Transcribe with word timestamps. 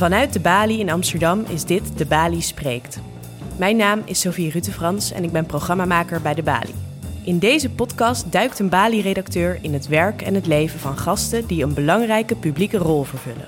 Vanuit 0.00 0.32
de 0.32 0.40
Bali 0.40 0.80
in 0.80 0.90
Amsterdam 0.90 1.44
is 1.48 1.64
dit 1.64 1.98
De 1.98 2.06
Bali 2.06 2.40
Spreekt. 2.40 3.00
Mijn 3.56 3.76
naam 3.76 4.02
is 4.04 4.20
Sophie 4.20 4.50
Rutefrans 4.50 5.12
en 5.12 5.24
ik 5.24 5.32
ben 5.32 5.46
programmamaker 5.46 6.20
bij 6.20 6.34
De 6.34 6.42
Bali. 6.42 6.74
In 7.24 7.38
deze 7.38 7.70
podcast 7.70 8.32
duikt 8.32 8.58
een 8.58 8.68
Bali-redacteur 8.68 9.58
in 9.62 9.72
het 9.72 9.88
werk 9.88 10.22
en 10.22 10.34
het 10.34 10.46
leven 10.46 10.80
van 10.80 10.98
gasten 10.98 11.46
die 11.46 11.62
een 11.62 11.74
belangrijke 11.74 12.36
publieke 12.36 12.76
rol 12.76 13.02
vervullen. 13.02 13.44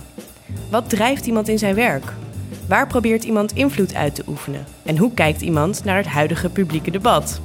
Wat 0.70 0.88
drijft 0.88 1.26
iemand 1.26 1.48
in 1.48 1.58
zijn 1.58 1.74
werk? 1.74 2.12
Waar 2.68 2.86
probeert 2.86 3.24
iemand 3.24 3.52
invloed 3.52 3.94
uit 3.94 4.14
te 4.14 4.24
oefenen? 4.26 4.64
En 4.82 4.96
hoe 4.96 5.14
kijkt 5.14 5.40
iemand 5.40 5.84
naar 5.84 5.96
het 5.96 6.06
huidige 6.06 6.50
publieke 6.50 6.90
debat? 6.90 7.40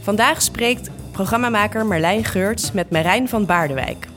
Vandaag 0.00 0.42
spreekt 0.42 0.90
programmamaker 1.10 1.86
Marlijn 1.86 2.24
Geurts 2.24 2.72
met 2.72 2.90
Marijn 2.90 3.28
van 3.28 3.46
Baardewijk. 3.46 4.10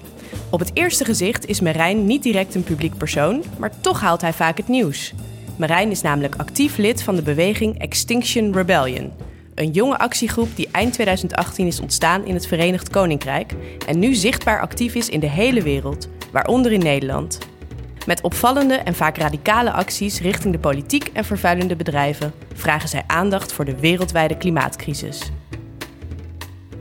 Op 0.50 0.60
het 0.60 0.72
eerste 0.74 1.06
gezicht 1.06 1.48
is 1.48 1.60
Marijn 1.60 2.06
niet 2.06 2.24
direct 2.24 2.56
een 2.56 2.64
publiek 2.64 2.98
persoon, 2.98 3.44
maar 3.58 3.72
toch 3.82 4.02
haalt 4.02 4.22
hij 4.22 4.34
vaak 4.34 4.58
het 4.58 4.68
nieuws. 4.68 5.14
Marijn 5.58 5.92
is 5.92 6.02
namelijk 6.02 6.36
actief 6.36 6.78
lid 6.78 7.04
van 7.04 7.16
de 7.16 7.22
beweging 7.22 7.80
Extinction 7.80 8.54
Rebellion. 8.54 9.12
Een 9.56 9.72
jonge 9.72 9.98
actiegroep 9.98 10.56
die 10.56 10.68
eind 10.72 10.94
2018 10.94 11.68
is 11.68 11.80
ontstaan 11.80 12.26
in 12.26 12.34
het 12.34 12.48
Verenigd 12.48 12.90
Koninkrijk 12.90 13.54
en 13.88 14.00
nu 14.00 14.14
zichtbaar 14.14 14.62
actief 14.62 14.96
is 14.96 15.10
in 15.10 15.20
de 15.20 15.30
hele 15.30 15.62
wereld, 15.62 16.10
waaronder 16.32 16.72
in 16.72 16.84
Nederland. 16.84 17.38
Met 18.06 18.22
opvallende 18.22 18.76
en 18.76 18.96
vaak 18.96 19.18
radicale 19.18 19.72
acties 19.72 20.20
richting 20.20 20.54
de 20.54 20.60
politiek 20.60 21.10
en 21.14 21.26
vervuilende 21.26 21.76
bedrijven 21.76 22.34
vragen 22.54 22.90
zij 22.90 23.04
aandacht 23.08 23.54
voor 23.54 23.66
de 23.66 23.80
wereldwijde 23.80 24.38
klimaatcrisis. 24.38 25.32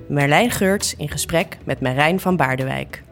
Merlijn 0.08 0.50
Geurts 0.50 0.96
in 0.96 1.08
gesprek 1.08 1.58
met 1.64 1.80
Marijn 1.80 2.20
van 2.20 2.36
Baardewijk. 2.36 3.03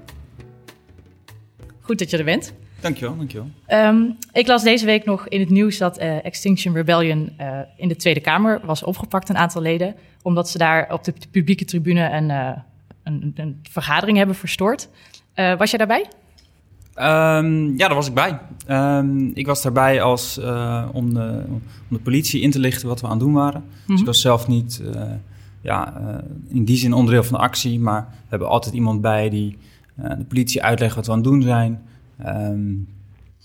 Goed 1.82 1.98
dat 1.98 2.10
je 2.10 2.18
er 2.18 2.24
bent. 2.24 2.54
Dankjewel, 2.80 3.16
dankjewel. 3.16 3.48
Um, 3.68 4.16
ik 4.32 4.46
las 4.46 4.62
deze 4.62 4.84
week 4.84 5.04
nog 5.04 5.28
in 5.28 5.40
het 5.40 5.50
nieuws 5.50 5.78
dat 5.78 6.00
uh, 6.00 6.24
Extinction 6.24 6.74
Rebellion 6.74 7.32
uh, 7.40 7.58
in 7.76 7.88
de 7.88 7.96
Tweede 7.96 8.20
Kamer 8.20 8.60
was 8.64 8.82
opgepakt, 8.82 9.28
een 9.28 9.36
aantal 9.36 9.62
leden, 9.62 9.94
omdat 10.22 10.48
ze 10.48 10.58
daar 10.58 10.92
op 10.92 11.04
de 11.04 11.14
publieke 11.30 11.64
tribune 11.64 12.10
een, 12.10 12.28
uh, 12.28 12.50
een, 13.02 13.32
een 13.36 13.60
vergadering 13.70 14.16
hebben 14.16 14.36
verstoord. 14.36 14.88
was 15.34 15.70
jij 15.70 15.78
daarbij? 15.78 16.06
Um, 16.94 17.78
ja, 17.78 17.86
daar 17.86 17.94
was 17.94 18.08
ik 18.08 18.14
bij. 18.14 18.38
Um, 18.68 19.30
ik 19.34 19.46
was 19.46 19.62
daarbij 19.62 20.02
als, 20.02 20.38
om, 20.92 21.14
de, 21.14 21.44
om 21.48 21.62
de 21.88 21.98
politie 22.02 22.40
in 22.40 22.50
te 22.50 22.58
lichten 22.58 22.88
wat 22.88 23.00
we 23.00 23.06
aan 23.06 23.12
het 23.12 23.20
doen 23.20 23.32
waren. 23.32 23.60
Mm 23.60 23.68
-hmm. 23.68 23.86
Dus 23.86 24.00
ik 24.00 24.06
was 24.06 24.20
zelf 24.20 24.48
niet 24.48 24.82
ja, 25.60 25.94
in 26.48 26.64
die 26.64 26.76
zin 26.76 26.92
onderdeel 26.92 27.24
van 27.24 27.38
de 27.38 27.44
actie, 27.44 27.80
maar 27.80 28.06
we 28.10 28.26
hebben 28.28 28.48
altijd 28.48 28.74
iemand 28.74 29.00
bij 29.00 29.30
die 29.30 29.58
de 29.94 30.24
politie 30.28 30.62
uitlegt 30.62 30.94
wat 30.94 31.06
we 31.06 31.12
aan 31.12 31.18
het 31.18 31.26
doen 31.26 31.42
zijn. 31.42 31.82
Um, 32.26 32.88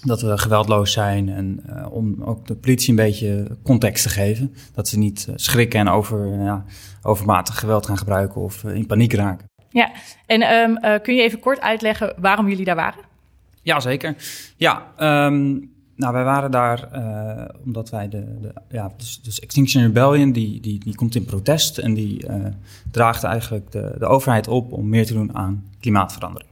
dat 0.01 0.21
we 0.21 0.37
geweldloos 0.37 0.91
zijn 0.91 1.29
en 1.29 1.63
uh, 1.69 1.91
om 1.91 2.23
ook 2.23 2.47
de 2.47 2.55
politie 2.55 2.89
een 2.89 2.95
beetje 2.95 3.57
context 3.63 4.03
te 4.03 4.09
geven. 4.09 4.53
Dat 4.73 4.87
ze 4.87 4.97
niet 4.97 5.25
uh, 5.29 5.35
schrikken 5.37 5.79
en 5.79 5.87
over, 5.87 6.43
ja, 6.43 6.65
overmatig 7.01 7.59
geweld 7.59 7.85
gaan 7.85 7.97
gebruiken 7.97 8.41
of 8.41 8.63
in 8.63 8.85
paniek 8.85 9.13
raken. 9.13 9.45
Ja, 9.69 9.91
en 10.25 10.41
um, 10.53 11.01
kun 11.01 11.15
je 11.15 11.21
even 11.21 11.39
kort 11.39 11.59
uitleggen 11.59 12.13
waarom 12.17 12.47
jullie 12.49 12.65
daar 12.65 12.75
waren? 12.75 13.03
Ja, 13.61 13.79
zeker. 13.79 14.15
Ja, 14.57 14.85
um, 14.99 15.71
nou, 15.97 16.13
wij 16.13 16.23
waren 16.23 16.51
daar 16.51 16.89
omdat 17.65 17.89
wij 17.89 18.09
de, 18.09 18.39
de, 18.41 18.53
ja, 18.69 18.93
dus, 18.97 19.21
dus 19.21 19.39
Extinction 19.39 19.83
Rebellion, 19.83 20.31
die, 20.31 20.61
die, 20.61 20.79
die 20.79 20.95
komt 20.95 21.15
in 21.15 21.25
protest 21.25 21.77
en 21.77 21.93
die 21.93 22.25
draagt 22.91 23.23
eigenlijk 23.23 23.71
de, 23.71 23.95
de 23.99 24.05
overheid 24.05 24.47
op 24.47 24.71
om 24.71 24.89
meer 24.89 25.05
te 25.05 25.13
doen 25.13 25.35
aan 25.35 25.63
klimaatverandering. 25.79 26.51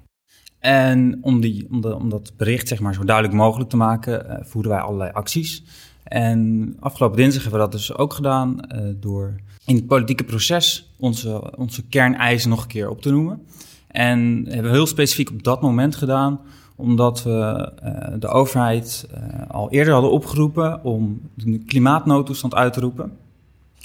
En 0.59 1.17
om, 1.22 1.41
die, 1.41 1.67
om, 1.69 2.09
dat 2.09 2.31
bericht 2.38 2.67
zeg 2.67 2.79
maar, 2.79 2.94
zo 2.94 3.03
duidelijk 3.03 3.35
mogelijk 3.35 3.69
te 3.69 3.78
maken, 3.78 4.25
uh, 4.25 4.35
voeren 4.41 4.72
wij 4.72 4.79
allerlei 4.79 5.11
acties. 5.11 5.63
En 6.03 6.73
afgelopen 6.79 7.17
dinsdag 7.17 7.41
hebben 7.44 7.59
we 7.59 7.66
dat 7.66 7.75
dus 7.75 7.95
ook 7.95 8.13
gedaan 8.13 8.59
door 9.00 9.35
in 9.66 9.75
het 9.75 9.88
politieke 9.88 10.23
proces 10.23 10.94
onze, 10.97 11.57
onze 11.57 11.84
kerneisen 11.84 12.50
nog 12.50 12.61
een 12.61 12.67
keer 12.67 12.89
op 12.89 13.01
te 13.01 13.11
noemen. 13.11 13.41
En 13.88 14.45
hebben 14.47 14.72
we 14.72 14.78
heel 14.78 14.88
specifiek 14.88 15.29
op 15.29 15.44
dat 15.44 15.61
moment 15.61 15.95
gedaan, 15.95 16.39
omdat 16.75 17.23
we 17.23 17.71
uh, 17.83 18.13
de 18.19 18.27
overheid 18.27 19.07
al 19.47 19.71
eerder 19.71 19.93
hadden 19.93 20.11
opgeroepen 20.11 20.83
om 20.83 21.21
de 21.33 21.57
klimaatnoodtoestand 21.57 22.55
uit 22.55 22.73
te 22.73 22.79
roepen. 22.79 23.11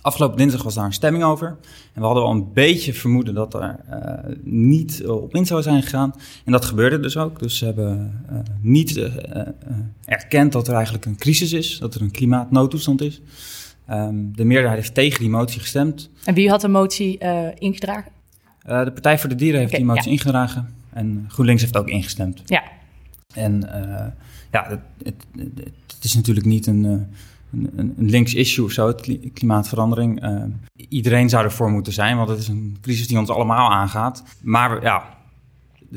Afgelopen 0.02 0.36
dinsdag 0.36 0.62
was 0.62 0.74
daar 0.74 0.84
een 0.84 0.92
stemming 0.92 1.24
over. 1.24 1.46
En 1.92 2.00
we 2.00 2.04
hadden 2.06 2.24
al 2.24 2.30
een 2.30 2.52
beetje 2.52 2.94
vermoeden 2.94 3.34
dat 3.34 3.54
er 3.54 3.76
uh, 3.90 4.36
niet 4.42 5.06
op 5.06 5.34
in 5.34 5.46
zou 5.46 5.62
zijn 5.62 5.82
gegaan. 5.82 6.14
En 6.44 6.52
dat 6.52 6.64
gebeurde 6.64 7.00
dus 7.00 7.16
ook. 7.16 7.38
Dus 7.38 7.58
ze 7.58 7.64
hebben 7.64 8.24
uh, 8.32 8.38
niet 8.60 8.96
uh, 8.96 9.12
erkend 10.04 10.52
dat 10.52 10.68
er 10.68 10.74
eigenlijk 10.74 11.04
een 11.04 11.16
crisis 11.16 11.52
is, 11.52 11.78
dat 11.78 11.94
er 11.94 12.02
een 12.02 12.10
klimaatnoodtoestand 12.10 13.02
is. 13.02 13.20
Um, 13.90 14.36
de 14.36 14.44
meerderheid 14.44 14.80
heeft 14.80 14.94
tegen 14.94 15.20
die 15.20 15.30
motie 15.30 15.60
gestemd. 15.60 16.10
En 16.24 16.34
wie 16.34 16.50
had 16.50 16.60
de 16.60 16.68
motie 16.68 17.18
ingedragen? 17.58 18.12
de 18.62 18.90
Partij 18.92 19.18
voor 19.18 19.28
de 19.28 19.34
Dieren 19.34 19.58
heeft 19.58 19.72
okay, 19.72 19.84
die 19.84 19.94
motie 19.94 20.10
ja. 20.10 20.16
ingedragen. 20.16 20.74
En 20.92 21.24
GroenLinks 21.28 21.62
heeft 21.62 21.76
ook 21.76 21.88
ingestemd. 21.88 22.42
Ja. 22.46 22.62
En 23.32 23.60
ja, 24.50 24.66
het, 24.68 24.80
het, 25.02 25.24
het, 25.86 26.04
is 26.04 26.14
natuurlijk 26.14 26.46
niet 26.46 26.66
een 26.66 27.08
een, 27.52 27.94
een 27.98 28.10
links 28.10 28.34
issue 28.34 28.64
of 28.64 28.70
zo, 28.70 28.86
het 28.86 29.18
klimaatverandering. 29.34 30.24
Uh, 30.24 30.42
iedereen 30.88 31.28
zou 31.28 31.44
ervoor 31.44 31.70
moeten 31.70 31.92
zijn, 31.92 32.16
want 32.16 32.28
het 32.28 32.38
is 32.38 32.48
een 32.48 32.76
crisis 32.80 33.08
die 33.08 33.18
ons 33.18 33.28
allemaal 33.28 33.70
aangaat. 33.70 34.24
Maar 34.42 34.82
ja, 34.82 35.04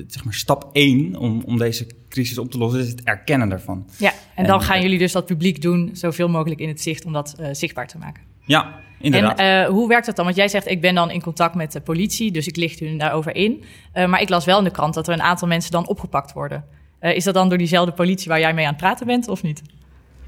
zeg 0.07 0.23
maar 0.23 0.33
stap 0.33 0.69
één 0.71 1.15
om, 1.15 1.43
om 1.45 1.57
deze 1.57 1.87
crisis 2.09 2.37
op 2.37 2.51
te 2.51 2.57
lossen 2.57 2.81
is 2.81 2.87
het 2.87 3.03
erkennen 3.03 3.49
daarvan. 3.49 3.87
Ja, 3.97 4.13
en 4.35 4.45
dan 4.45 4.59
en, 4.59 4.65
gaan 4.65 4.81
jullie 4.81 4.97
dus 4.97 5.11
dat 5.11 5.25
publiek 5.25 5.61
doen, 5.61 5.89
zoveel 5.93 6.29
mogelijk 6.29 6.61
in 6.61 6.67
het 6.67 6.81
zicht, 6.81 7.05
om 7.05 7.13
dat 7.13 7.35
uh, 7.39 7.47
zichtbaar 7.51 7.87
te 7.87 7.97
maken. 7.97 8.23
Ja, 8.45 8.79
inderdaad. 8.99 9.39
En 9.39 9.61
uh, 9.61 9.69
hoe 9.69 9.87
werkt 9.87 10.05
dat 10.05 10.15
dan? 10.15 10.25
Want 10.25 10.37
jij 10.37 10.47
zegt, 10.47 10.67
ik 10.67 10.81
ben 10.81 10.95
dan 10.95 11.11
in 11.11 11.21
contact 11.21 11.55
met 11.55 11.71
de 11.71 11.81
politie, 11.81 12.31
dus 12.31 12.47
ik 12.47 12.55
licht 12.55 12.81
u 12.81 12.97
daarover 12.97 13.35
in. 13.35 13.63
maar 13.93 14.21
ik 14.21 14.29
las 14.29 14.45
wel 14.45 14.57
in 14.57 14.63
de 14.63 14.71
krant 14.71 14.93
dat 14.93 15.07
er 15.07 15.13
een 15.13 15.21
aantal 15.21 15.47
mensen 15.47 15.71
dan 15.71 15.87
opgepakt 15.87 16.33
worden. 16.33 16.65
Is 17.11 17.23
dat 17.23 17.33
dan 17.33 17.49
door 17.49 17.57
diezelfde 17.57 17.91
politie 17.91 18.29
waar 18.29 18.39
jij 18.39 18.53
mee 18.53 18.65
aan 18.65 18.71
het 18.71 18.81
praten 18.81 19.05
bent, 19.05 19.27
of 19.27 19.43
niet? 19.43 19.61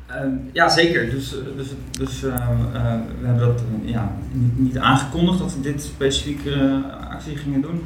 Uh, 0.09 0.15
ja, 0.51 0.69
zeker. 0.69 1.09
Dus, 1.09 1.29
dus, 1.55 1.67
dus 1.91 2.23
uh, 2.23 2.33
uh, 2.33 2.93
we 3.19 3.27
hebben 3.27 3.47
dat 3.47 3.63
ja, 3.83 4.11
niet, 4.31 4.59
niet, 4.59 4.77
aangekondigd 4.77 5.39
dat 5.39 5.53
we 5.55 5.61
dit 5.61 5.83
specifieke 5.83 6.81
actie 7.09 7.37
gingen 7.37 7.61
doen. 7.61 7.83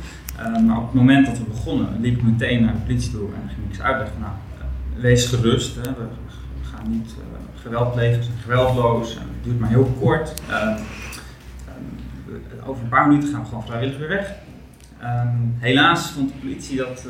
maar 0.65 0.77
op 0.77 0.85
het 0.85 0.93
moment 0.93 1.25
dat 1.25 1.37
we 1.37 1.43
begonnen, 1.43 1.87
liep 1.99 2.17
ik 2.17 2.23
meteen 2.23 2.61
naar 2.61 2.73
de 2.73 2.79
politie 2.79 3.11
toe 3.11 3.27
en 3.27 3.49
ging 3.49 3.69
ik 3.69 3.75
ze 3.75 3.81
uitleggen. 3.81 4.19
Nou, 4.19 4.33
wees 4.95 5.25
gerust, 5.25 5.75
hè, 5.75 5.81
we 5.81 6.05
gaan 6.61 6.91
niet 6.91 7.15
geweld 7.61 7.93
plegen, 7.93 8.17
we 8.17 8.23
zijn 8.23 8.37
geweldloos, 8.37 9.13
het 9.13 9.43
duurt 9.43 9.59
maar 9.59 9.69
heel 9.69 9.95
kort. 9.99 10.33
over 12.65 12.83
een 12.83 12.89
paar 12.89 13.07
minuten 13.07 13.29
gaan 13.29 13.41
we 13.41 13.47
gewoon 13.47 13.65
vrijwillig 13.65 13.97
weer 13.97 14.07
weg. 14.07 14.33
Helaas 15.57 16.09
vond 16.09 16.29
de 16.29 16.39
politie 16.39 16.77
dat 16.77 17.05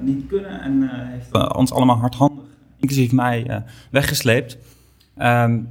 niet 0.00 0.26
kunnen 0.26 0.60
en 0.60 0.90
heeft 0.90 1.54
ons 1.54 1.72
allemaal 1.72 1.96
hardhandig 1.96 2.44
inclusief 2.78 3.12
mij, 3.12 3.46
uh, 3.48 3.56
weggesleept. 3.90 4.58
Um, 5.18 5.68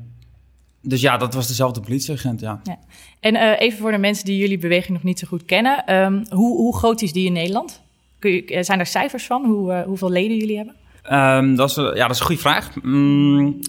dus 0.82 1.02
ja, 1.02 1.18
dat 1.18 1.34
was 1.34 1.48
dezelfde 1.48 1.80
politieagent, 1.80 2.40
ja. 2.40 2.60
ja. 2.64 2.80
En 3.20 3.36
uh, 3.36 3.62
even 3.62 3.80
voor 3.80 3.92
de 3.92 3.98
mensen 3.98 4.26
die 4.26 4.38
jullie 4.38 4.58
beweging 4.58 4.94
nog 4.94 5.04
niet 5.04 5.20
zo 5.20 5.28
goed 5.28 5.46
kennen. 5.46 5.96
Um, 5.96 6.26
hoe, 6.30 6.58
hoe, 6.58 6.78
groot 6.78 7.02
is 7.02 7.14
die 7.14 7.26
in 7.26 7.34
Nederland? 7.34 7.82
Kun 8.20 8.32
je, 8.32 8.46
eh, 8.46 8.64
zijn 8.64 8.80
er 8.80 8.86
cijfers 8.86 9.26
van, 9.26 9.46
hoe, 9.46 9.72
uh, 9.72 9.82
hoeveel 9.82 10.10
leden 10.10 10.38
jullie 10.38 10.58
hebben? 10.58 10.76
Um, 11.12 11.56
dat, 11.56 11.70
is, 11.70 11.76
ja, 11.76 11.94
dat 11.94 12.10
is 12.10 12.20
een 12.20 12.26
goede 12.26 12.42
vraag. 12.42 12.82
Mm, 12.82 13.62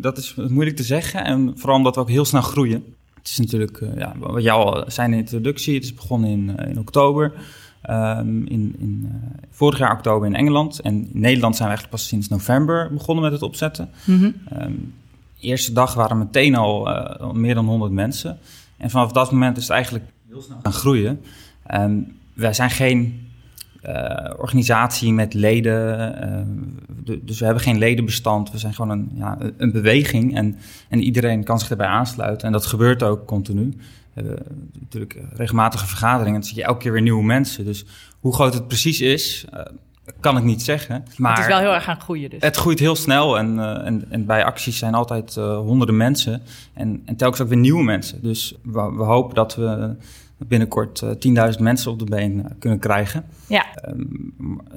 dat 0.00 0.18
is 0.18 0.34
moeilijk 0.34 0.76
te 0.76 0.82
zeggen. 0.82 1.24
En 1.24 1.52
vooral 1.56 1.76
omdat 1.76 1.94
we 1.94 2.00
ook 2.00 2.08
heel 2.08 2.24
snel 2.24 2.42
groeien. 2.42 2.84
Het 3.14 3.28
is 3.28 3.38
natuurlijk, 3.38 3.82
ja, 3.96 4.14
wat 4.18 4.42
jou 4.42 4.64
al 4.64 4.84
zei 4.90 5.06
in 5.06 5.12
de 5.12 5.18
introductie, 5.18 5.74
het 5.74 5.84
is 5.84 5.94
begonnen 5.94 6.30
in, 6.30 6.56
in 6.68 6.78
oktober. 6.78 7.32
Um, 7.90 8.46
in, 8.46 8.74
in 8.78 9.00
uh, 9.04 9.10
vorig 9.50 9.78
jaar 9.78 9.92
oktober 9.92 10.28
in 10.28 10.34
Engeland. 10.34 10.80
En 10.80 10.94
in 10.94 11.20
Nederland 11.20 11.56
zijn 11.56 11.68
we 11.68 11.74
eigenlijk 11.74 11.90
pas 11.90 12.08
sinds 12.08 12.28
november 12.28 12.90
begonnen 12.92 13.24
met 13.24 13.32
het 13.32 13.42
opzetten. 13.42 13.90
Mm 14.04 14.18
-hmm. 14.18 14.34
um, 14.62 14.94
eerste 15.40 15.72
dag 15.72 15.94
waren 15.94 16.18
meteen 16.18 16.54
al 16.54 16.88
uh, 16.88 17.30
meer 17.32 17.54
dan 17.54 17.66
100 17.66 17.92
mensen. 17.92 18.38
En 18.76 18.90
vanaf 18.90 19.12
dat 19.12 19.32
moment 19.32 19.56
is 19.56 19.62
het 19.62 19.72
eigenlijk 19.72 20.04
heel 20.28 20.42
snel 20.42 20.58
gaan 20.62 20.72
groeien. 20.72 21.20
Um, 21.74 22.16
wij 22.34 22.52
zijn 22.52 22.70
geen 22.70 23.28
uh, 23.86 24.30
organisatie 24.36 25.12
met 25.12 25.34
leden. 25.34 26.78
dus 27.22 27.38
we 27.38 27.44
hebben 27.44 27.62
geen 27.62 27.78
ledenbestand. 27.78 28.50
We 28.50 28.58
zijn 28.58 28.74
gewoon 28.74 28.90
een, 28.90 29.10
ja, 29.14 29.38
een 29.56 29.72
beweging. 29.72 30.36
En, 30.36 30.56
en 30.88 31.02
iedereen 31.02 31.44
kan 31.44 31.58
zich 31.58 31.70
erbij 31.70 31.86
aansluiten. 31.86 32.46
En 32.46 32.52
dat 32.52 32.66
gebeurt 32.66 33.02
ook 33.02 33.26
continu. 33.26 33.76
We 34.14 34.22
hebben 34.22 34.70
natuurlijk 34.80 35.16
regelmatige 35.32 35.86
vergaderingen. 35.86 36.40
Dan 36.40 36.48
zie 36.48 36.56
je 36.56 36.64
elke 36.64 36.78
keer 36.78 36.92
weer 36.92 37.02
nieuwe 37.02 37.24
mensen. 37.24 37.64
Dus 37.64 37.84
hoe 38.20 38.34
groot 38.34 38.54
het 38.54 38.68
precies 38.68 39.00
is, 39.00 39.44
uh, 39.54 39.60
kan 40.20 40.36
ik 40.36 40.42
niet 40.42 40.62
zeggen. 40.62 41.04
Maar 41.16 41.30
het 41.30 41.40
is 41.40 41.46
wel 41.46 41.58
heel 41.58 41.74
erg 41.74 41.88
aan 41.88 42.00
groeien 42.00 42.30
dus. 42.30 42.42
Het 42.42 42.56
groeit 42.56 42.78
heel 42.78 42.96
snel 42.96 43.38
en, 43.38 43.54
uh, 43.56 43.86
en, 43.86 44.04
en, 44.10 44.26
bij 44.26 44.44
acties 44.44 44.78
zijn 44.78 44.94
altijd 44.94 45.36
uh, 45.36 45.58
honderden 45.58 45.96
mensen. 45.96 46.42
En, 46.74 47.02
en 47.04 47.16
telkens 47.16 47.40
ook 47.40 47.48
weer 47.48 47.58
nieuwe 47.58 47.82
mensen. 47.82 48.22
Dus 48.22 48.54
we, 48.62 48.92
we 48.92 49.02
hopen 49.02 49.34
dat 49.34 49.54
we 49.54 49.96
binnenkort 50.38 51.02
uh, 51.04 51.50
10.000 51.54 51.58
mensen 51.60 51.90
op 51.90 51.98
de 51.98 52.04
been 52.04 52.56
kunnen 52.58 52.78
krijgen. 52.78 53.24
Ja. 53.46 53.66
Um, 53.88 54.32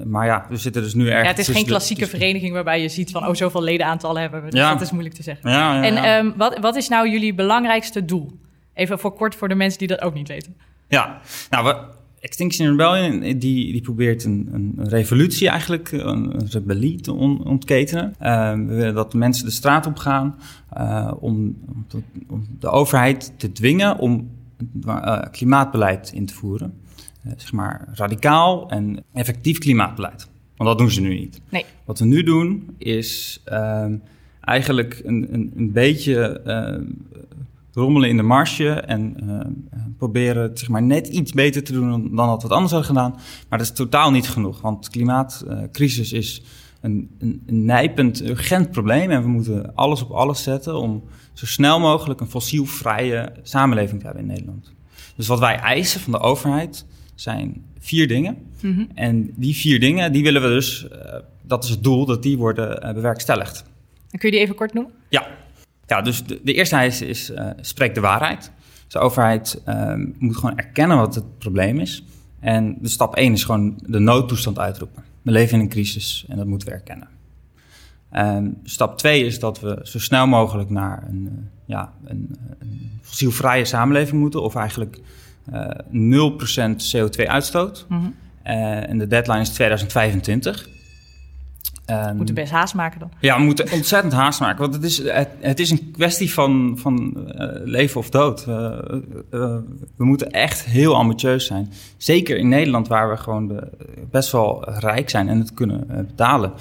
maar 0.06 0.26
ja, 0.26 0.46
we 0.50 0.58
zitten 0.58 0.82
dus 0.82 0.94
nu 0.94 1.08
ergens... 1.08 1.24
Ja, 1.24 1.30
het 1.30 1.40
is 1.40 1.56
geen 1.56 1.66
klassieke 1.66 2.08
vereniging 2.08 2.54
waarbij 2.54 2.82
je 2.82 2.90
ziet 2.90 3.12
van... 3.12 3.28
oh, 3.28 3.34
zoveel 3.34 3.62
ledenaantallen 3.62 4.22
hebben 4.22 4.44
we. 4.44 4.50
Dus 4.50 4.60
ja. 4.60 4.74
dat 4.74 4.82
is 4.82 4.92
moeilijk 4.92 5.16
te 5.16 5.24
zeggen. 5.24 5.50
Ja, 5.50 5.84
ja, 5.84 5.84
en 5.84 6.26
um, 6.26 6.34
wat, 6.38 6.60
wat 6.60 6.76
is 6.76 6.88
nou 6.88 7.10
jullie 7.10 7.34
belangrijkste 7.34 8.06
doel? 8.06 8.40
Even 8.74 9.00
voor 9.00 9.14
kort 9.14 9.36
voor 9.36 9.48
de 9.48 9.56
mensen 9.56 9.80
die 9.80 9.88
dat 9.88 10.02
ook 10.02 10.14
niet 10.14 10.28
weten. 10.28 10.56
Ja, 10.88 11.22
nou, 11.50 11.66
we, 11.66 11.76
Extinction 12.24 12.70
Rebellion 12.70 13.20
die, 13.20 13.72
die 13.72 13.82
probeert 13.82 14.24
een, 14.24 14.50
een 14.52 14.90
revolutie 14.90 15.50
eigenlijk, 15.50 15.92
een, 15.92 16.36
een 16.36 16.48
rebellie 16.50 17.02
te 17.02 17.14
on, 17.14 17.46
ontketenen. 17.46 18.16
Uh, 18.22 18.54
we 18.54 18.74
willen 18.74 18.94
dat 18.94 19.12
de 19.12 19.18
mensen 19.18 19.46
de 19.46 19.52
straat 19.52 19.86
op 19.86 19.98
gaan 19.98 20.36
uh, 20.78 21.12
om, 21.20 21.58
om, 21.68 21.86
te, 21.88 22.02
om, 22.30 22.48
de 22.60 22.70
overheid 22.70 23.34
te 23.38 23.52
dwingen 23.52 23.98
om 23.98 24.30
uh, 24.86 25.22
klimaatbeleid 25.32 26.12
in 26.14 26.26
te 26.26 26.34
voeren. 26.34 26.74
zeg 27.38 27.52
maar 27.52 27.88
radicaal 27.94 28.70
en 28.70 29.04
effectief 29.14 29.58
klimaatbeleid. 29.58 30.30
Want 30.56 30.70
dat 30.70 30.78
doen 30.78 30.92
ze 30.92 31.02
nu 31.02 31.14
niet. 31.14 31.42
Nee. 31.50 31.66
Wat 31.86 32.00
we 32.00 32.06
nu 32.06 32.24
doen 32.24 32.76
is 32.78 33.42
ehm, 33.46 33.96
eigenlijk 34.42 35.02
een, 35.04 35.34
een, 35.34 35.52
een 35.56 35.72
beetje 35.72 36.42
rommelen 37.74 38.10
in 38.10 38.18
de 38.18 38.24
marge 38.24 38.70
en 38.70 39.18
uh, 39.24 39.40
proberen 39.98 40.58
zeg 40.58 40.70
maar, 40.70 40.84
net 40.84 41.08
iets 41.08 41.32
beter 41.32 41.64
te 41.64 41.74
doen 41.74 41.90
dan, 41.90 42.28
dat 42.28 42.42
we 42.42 42.48
het 42.48 42.52
anders 42.52 42.72
hadden 42.72 42.90
gedaan. 42.90 43.12
Maar 43.50 43.60
dat 43.60 43.68
is 43.68 43.74
totaal 43.74 44.12
niet 44.12 44.30
genoeg, 44.30 44.62
want 44.62 44.84
de 44.84 44.90
klimaatcrisis 44.90 46.12
is 46.12 46.44
een, 46.82 47.10
een, 47.20 47.42
een, 47.46 47.66
nijpend, 47.66 48.22
urgent 48.22 48.72
probleem. 48.72 49.12
En 49.12 49.22
we 49.22 49.28
moeten 49.28 49.76
alles 49.76 50.02
op 50.02 50.12
alles 50.12 50.44
zetten 50.44 50.78
om 50.78 51.04
zo 51.34 51.46
snel 51.46 51.80
mogelijk 51.80 52.20
een 52.20 52.30
fossielvrije 52.30 53.32
samenleving 53.42 54.00
te 54.00 54.06
hebben 54.06 54.24
in 54.24 54.30
Nederland. 54.30 54.74
Dus 55.16 55.28
wat 55.28 55.40
wij 55.40 55.56
eisen 55.56 56.00
van 56.00 56.12
de 56.12 56.20
overheid 56.20 56.86
zijn 57.16 57.66
vier 57.80 58.08
dingen. 58.08 58.38
Mm 58.62 58.76
-hmm. 58.76 58.88
En 58.94 59.34
die 59.36 59.56
vier 59.56 59.80
dingen, 59.80 60.12
die 60.12 60.24
willen 60.24 60.42
we 60.42 60.48
dus, 60.48 60.88
uh, 60.92 61.16
dat 61.42 61.64
is 61.64 61.70
het 61.70 61.84
doel, 61.84 62.06
dat 62.06 62.24
die 62.24 62.38
worden 62.38 62.94
bewerkstelligd. 62.94 63.64
En 64.12 64.20
kun 64.20 64.30
je 64.30 64.36
die 64.36 64.44
even 64.44 64.56
kort 64.56 64.74
noemen? 64.74 64.94
Ja, 65.10 65.28
ja, 65.86 66.02
dus 66.02 66.24
de, 66.24 66.40
de 66.44 66.54
eerste 66.54 66.76
eis 66.76 67.02
is, 67.02 67.30
uh, 67.30 67.50
spreek 67.62 67.94
de 67.94 68.02
waarheid. 68.02 68.52
Dus 68.84 68.94
de 68.94 69.00
overheid 69.00 69.62
uh, 69.68 69.94
moet 70.18 70.38
gewoon 70.38 70.58
erkennen 70.58 70.98
wat 70.98 71.16
het 71.16 71.38
probleem 71.38 71.80
is. 71.80 72.04
En 72.40 72.78
de 72.82 72.90
stap 72.90 73.16
één 73.16 73.34
is 73.34 73.44
gewoon 73.44 73.80
de 73.86 74.00
noodtoestand 74.00 74.60
uitroepen. 74.60 75.04
We 75.22 75.32
leven 75.32 75.54
in 75.58 75.64
een 75.64 75.70
crisis 75.70 76.26
en 76.28 76.38
dat 76.38 76.46
moeten 76.46 76.68
we 76.68 76.74
erkennen. 76.74 77.08
Um, 78.16 78.58
stap 78.64 78.98
twee 78.98 79.26
is 79.26 79.40
dat 79.40 79.60
we 79.60 79.80
zo 79.84 80.00
snel 80.00 80.28
mogelijk 80.28 80.70
naar 80.70 81.04
een, 81.08 81.24
uh, 81.26 81.32
ja, 81.66 81.94
een, 82.06 82.36
een 82.60 82.92
fossielvrije 83.02 83.66
samenleving 83.66 84.22
moeten. 84.22 84.42
Of 84.42 84.56
eigenlijk 84.56 85.00
uh, 85.54 86.32
0% 86.32 86.36
CO2-uitstoot. 86.96 87.86
Mm 87.90 88.00
-hmm. 88.00 88.16
en 88.44 88.98
de 88.98 89.08
deadline 89.08 89.42
is 89.42 89.50
2025. 89.50 90.68
We 91.86 92.14
moeten 92.16 92.36
best 92.36 92.52
haast 92.52 92.74
maken 92.74 93.00
dan. 93.00 93.12
Ja, 93.20 93.38
we 93.38 93.44
moeten 93.44 93.72
ontzettend 93.72 94.14
haast 94.14 94.40
maken. 94.40 94.62
Want 94.62 94.74
het 94.74 94.84
is, 94.84 94.98
het, 94.98 95.30
het 95.40 95.60
is 95.60 95.70
een 95.70 95.92
kwestie 95.92 96.34
van, 96.34 96.76
van 96.78 97.14
uh, 97.18 97.48
leven 97.64 98.00
of 98.00 98.10
dood. 98.10 98.46
Uh, 98.48 98.56
uh, 98.56 99.58
we 99.96 100.06
moeten 100.06 100.32
echt 100.32 100.64
heel 100.64 100.96
ambitieus 100.96 101.46
zijn. 101.46 101.72
Zeker 101.98 102.38
in 102.38 102.48
Nederland, 102.48 102.88
waar 102.88 103.10
we 103.10 103.18
gewoon 103.18 103.48
de, 103.48 103.70
best 104.12 104.32
wel 104.32 104.70
rijk 104.70 105.10
zijn 105.10 105.30
en 105.30 105.40
het 105.40 105.54
kunnen 105.54 105.88
betalen. 105.88 106.54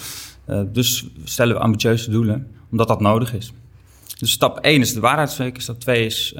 dus 0.72 1.06
stellen 1.24 1.54
we 1.54 1.60
ambitieuze 1.60 2.10
doelen, 2.10 2.46
omdat 2.70 2.88
dat 2.88 3.00
nodig 3.00 3.34
is. 3.34 3.52
Dus 4.18 4.30
stap 4.30 4.58
1 4.58 4.80
is 4.80 4.94
de 4.94 5.00
waarheidsweek. 5.00 5.60
Stap 5.60 5.80
2 5.80 6.04
is 6.04 6.34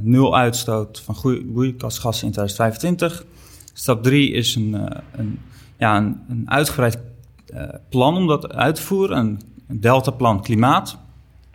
nul 0.00 0.36
uitstoot 0.36 1.00
van 1.00 1.14
broeikasgassen 1.52 2.26
in 2.26 2.32
2025. 2.32 3.24
Stap 3.72 4.02
3 4.02 4.32
is 4.32 4.54
een, 4.54 4.74
een, 5.16 5.38
ja, 5.78 5.96
een, 5.96 6.20
een 6.28 6.42
uitgebreid 6.50 6.98
plan 7.88 8.16
om 8.16 8.26
dat 8.26 8.52
uit 8.52 8.74
te 8.74 8.82
voeren, 8.82 9.18
een, 9.18 9.40
een 9.68 9.80
deltaplan 9.80 10.42
klimaat. 10.42 10.98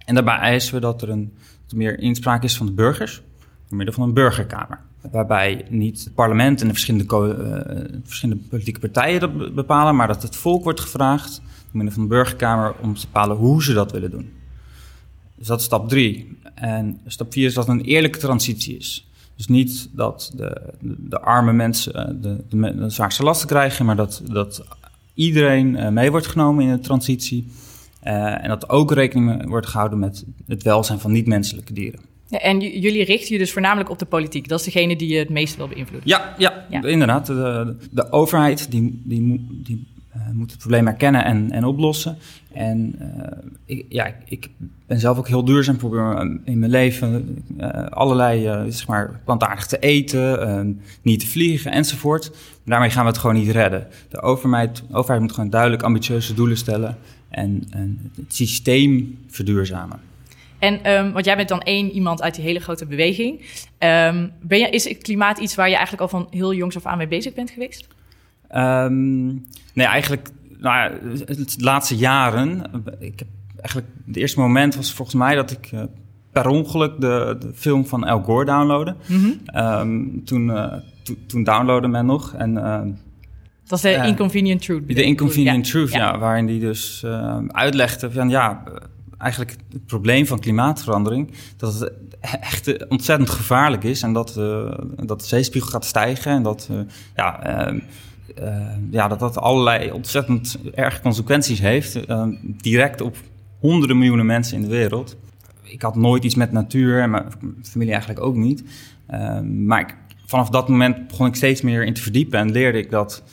En 0.06 0.16
daarbij 0.16 0.38
eisen 0.38 0.74
we 0.74 0.80
dat 0.80 1.02
er, 1.02 1.10
een, 1.10 1.34
er 1.70 1.78
meer 1.78 2.00
inspraak 2.00 2.44
is 2.44 2.58
van 2.58 2.66
de 2.66 2.72
burgers, 2.72 3.22
door 3.68 3.78
middel 3.78 3.96
van 3.96 4.04
een 4.04 4.14
burgerkamer. 4.14 4.80
Waarbij 5.12 5.66
niet 5.70 6.04
het 6.04 6.14
parlement 6.14 6.62
en 6.62 6.68
de 6.68 6.74
verschillende, 6.74 7.06
uh, 7.06 8.00
verschillende 8.04 8.44
politieke 8.50 8.80
partijen 8.80 9.20
dat 9.20 9.56
bepalen, 9.56 9.96
maar 9.96 10.08
dat 10.08 10.22
het 10.22 10.36
volk 10.36 10.64
wordt 10.64 10.80
gevraagd, 10.80 11.36
door 11.36 11.46
middel 11.72 11.94
van 11.94 12.04
de 12.04 12.10
burgerkamer, 12.10 12.74
om 12.82 12.94
te 12.94 13.06
bepalen 13.06 13.38
hoe 13.38 13.64
ze 13.64 13.74
dat 13.74 13.92
willen 13.92 14.12
doen. 14.12 14.32
Dus 15.36 15.48
dat 15.48 15.60
is 15.60 15.66
stap 15.66 15.90
drie. 15.90 16.38
En 16.54 17.00
stap 17.06 17.34
vier 17.34 17.46
is 17.46 17.54
dat 17.54 17.68
een 17.68 17.82
eerlijke 17.82 18.20
transitie 18.20 18.78
is. 18.78 19.08
Dus 19.36 19.48
niet 19.48 19.90
dat 19.92 20.32
de, 20.36 20.74
de, 20.80 21.20
arme 21.20 21.54
mensen 21.54 22.22
de, 22.22 22.44
de, 22.50 22.76
de 22.76 22.90
zwaarste 22.90 23.24
lasten 23.24 23.48
krijgen, 23.48 23.86
maar 23.86 23.96
dat, 23.96 24.22
dat 24.32 24.64
iedereen 25.14 25.76
uh, 25.76 25.90
mee 25.90 26.12
wordt 26.12 26.28
genomen 26.28 26.66
in 26.66 26.72
de 26.72 26.80
transitie. 26.80 27.48
Uh, 28.04 28.44
en 28.44 28.48
dat 28.48 28.70
ook 28.70 28.92
rekening 28.92 29.48
wordt 29.48 29.68
gehouden 29.68 30.00
met 30.00 30.26
het 30.48 30.64
welzijn 30.64 31.00
van 31.00 31.12
niet-menselijke 31.12 31.74
dieren. 31.74 32.00
Ja, 32.28 32.40
en 32.40 32.60
jullie 32.60 33.04
richten 33.04 33.34
je 33.34 33.38
dus 33.38 33.52
voornamelijk 33.52 33.90
op 33.90 34.00
de 34.00 34.06
politiek. 34.06 34.48
Dat 34.48 34.60
is 34.60 34.66
degene 34.66 34.96
die 34.96 35.08
je 35.08 35.18
het 35.18 35.30
meest 35.30 35.56
wil 35.56 35.68
beïnvloeden. 35.68 36.10
Ja, 36.10 36.36
ja, 36.38 36.66
ja. 36.70 36.84
inderdaad. 36.84 37.26
De, 37.26 37.76
de, 37.92 38.12
overheid 38.12 38.72
die, 38.72 39.02
die, 39.04 39.48
die 39.64 39.88
uh, 40.18 40.30
moet 40.34 40.52
het 40.52 40.60
probleem 40.60 40.88
erkennen 40.88 41.26
en, 41.26 41.52
en 41.52 41.64
oplossen. 41.64 42.18
En 42.54 42.96
ik, 43.66 43.86
ja, 43.90 44.14
ik 44.26 44.50
ben 44.88 45.00
zelf 45.00 45.18
ook 45.18 45.28
heel 45.28 45.46
duurzaam. 45.46 45.78
probeer 45.78 46.40
in 46.44 46.60
mijn 46.60 46.72
leven 46.72 47.44
allerlei 47.90 48.72
zeg 48.72 48.88
maar, 48.88 49.20
plantaardig 49.24 49.68
te 49.68 49.80
eten, 49.80 50.82
niet 51.02 51.20
te 51.20 51.28
vliegen 51.28 51.72
enzovoort. 51.72 52.32
Daarmee 52.66 52.90
gaan 52.90 53.04
we 53.04 53.10
het 53.10 53.20
gewoon 53.20 53.36
niet 53.36 53.50
redden. 53.50 53.88
De 54.10 54.22
overheid, 54.22 54.84
overheid 54.92 55.22
moet 55.22 55.32
gewoon 55.32 55.50
duidelijk 55.50 55.84
ambitieuze 55.84 56.34
doelen 56.34 56.58
stellen 56.58 56.98
en, 57.30 57.68
het 58.16 58.36
systeem 58.36 59.18
verduurzamen. 59.28 60.00
En 60.60 60.92
um, 60.92 61.12
want 61.12 61.26
jij 61.26 61.36
bent 61.36 61.50
dan 61.50 61.62
één 61.62 61.92
iemand 61.92 62.22
uit 62.22 62.36
die 62.36 62.44
hele 62.44 62.60
grote 62.60 62.86
beweging. 62.86 63.40
Um, 63.80 64.32
ben 64.42 64.72
is 64.72 64.90
het 64.90 64.98
klimaat 64.98 65.38
iets 65.38 65.56
waar 65.56 65.70
je 65.70 65.76
eigenlijk 65.76 66.02
al 66.02 66.20
van 66.20 66.28
heel 66.30 66.54
jongs 66.54 66.76
af 66.76 66.86
aan 66.86 66.98
mee 66.98 67.08
bezig 67.08 67.34
bent 67.34 67.50
geweest? 67.50 67.88
Um, 68.56 69.46
nee, 69.74 69.86
eigenlijk 69.86 70.30
nou 70.64 70.76
ja, 70.78 70.90
de 71.26 71.46
laatste 71.58 71.96
jaren. 71.96 72.62
Ik 73.00 73.20
heb 73.20 73.28
eigenlijk 73.56 73.88
het 74.06 74.16
eerste 74.16 74.40
moment 74.40 74.76
was 74.76 74.94
volgens 74.94 75.18
mij 75.18 75.36
dat 75.36 75.52
ik 75.52 75.72
uh, 75.74 75.82
per 76.32 76.48
ongeluk 76.48 77.02
de, 77.02 77.36
de, 77.40 77.52
film 77.54 77.86
van 77.86 78.06
El 78.06 78.22
Gore 78.22 78.46
downloadde. 78.46 78.96
Mm 79.06 79.40
-hmm. 79.46 80.24
toen, 80.26 80.48
uh, 80.48 80.74
to, 81.04 81.14
toen 81.28 81.44
downloadde 81.44 81.88
men 81.88 82.06
nog. 82.06 82.34
En, 82.34 82.56
uh, 82.56 82.82
dat 83.68 83.78
is 83.78 83.82
de 83.82 83.94
uh, 83.94 84.06
Inconvenient 84.06 84.62
Truth. 84.62 84.88
De 84.88 85.04
Inconvenient. 85.04 85.66
Truth, 85.66 85.92
ja. 85.92 85.98
ja. 85.98 86.18
Waarin 86.18 86.46
die 86.46 86.60
dus 86.60 87.06
uitlegde 87.48 88.12
van 88.12 88.30
ja, 88.30 88.64
eigenlijk 89.18 89.56
het 89.72 89.86
probleem 89.86 90.26
van 90.26 90.40
klimaatverandering, 90.40 91.32
dat 91.58 91.80
het 91.80 91.92
echt 92.20 92.88
ontzettend 92.88 93.30
gevaarlijk 93.30 93.84
is 93.84 94.02
en 94.02 94.14
dat, 94.14 94.34
dat 95.04 95.20
de 95.20 95.28
zeespiegel 95.28 95.70
gaat 95.70 95.86
stijgen 95.86 96.32
en 96.32 96.44
dat, 96.44 96.70
ja, 97.16 97.68
uh, 97.72 97.82
ja, 98.90 99.08
dat 99.08 99.20
dat 99.20 99.38
allerlei 99.38 99.92
ontzettend 99.92 100.58
erge 100.74 101.02
consequenties 101.02 101.60
heeft, 101.60 102.00
direct 102.44 103.02
op 103.02 103.18
honderden 103.60 103.98
miljoenen 103.98 104.26
mensen 104.26 104.56
in 104.56 104.62
de 104.62 104.70
wereld. 104.70 105.18
Ik 105.62 105.82
had 105.82 105.96
nooit 105.96 106.24
iets 106.24 106.36
met 106.36 106.52
natuur 106.52 107.02
en 107.02 107.10
mijn 107.10 107.26
familie 107.62 107.92
eigenlijk 107.94 108.26
ook 108.26 108.36
niet. 108.36 108.64
maar 109.44 109.80
ik, 109.80 109.96
vanaf 110.26 110.50
dat 110.50 110.70
moment 110.70 111.08
begon 111.08 111.28
ik 111.28 111.36
steeds 111.36 111.62
meer 111.62 111.86
in 111.86 111.94
te 111.94 112.02
verdiepen 112.02 112.40
en 112.40 112.52
leerde 112.52 112.78
ik 112.78 112.90
dat 112.90 113.24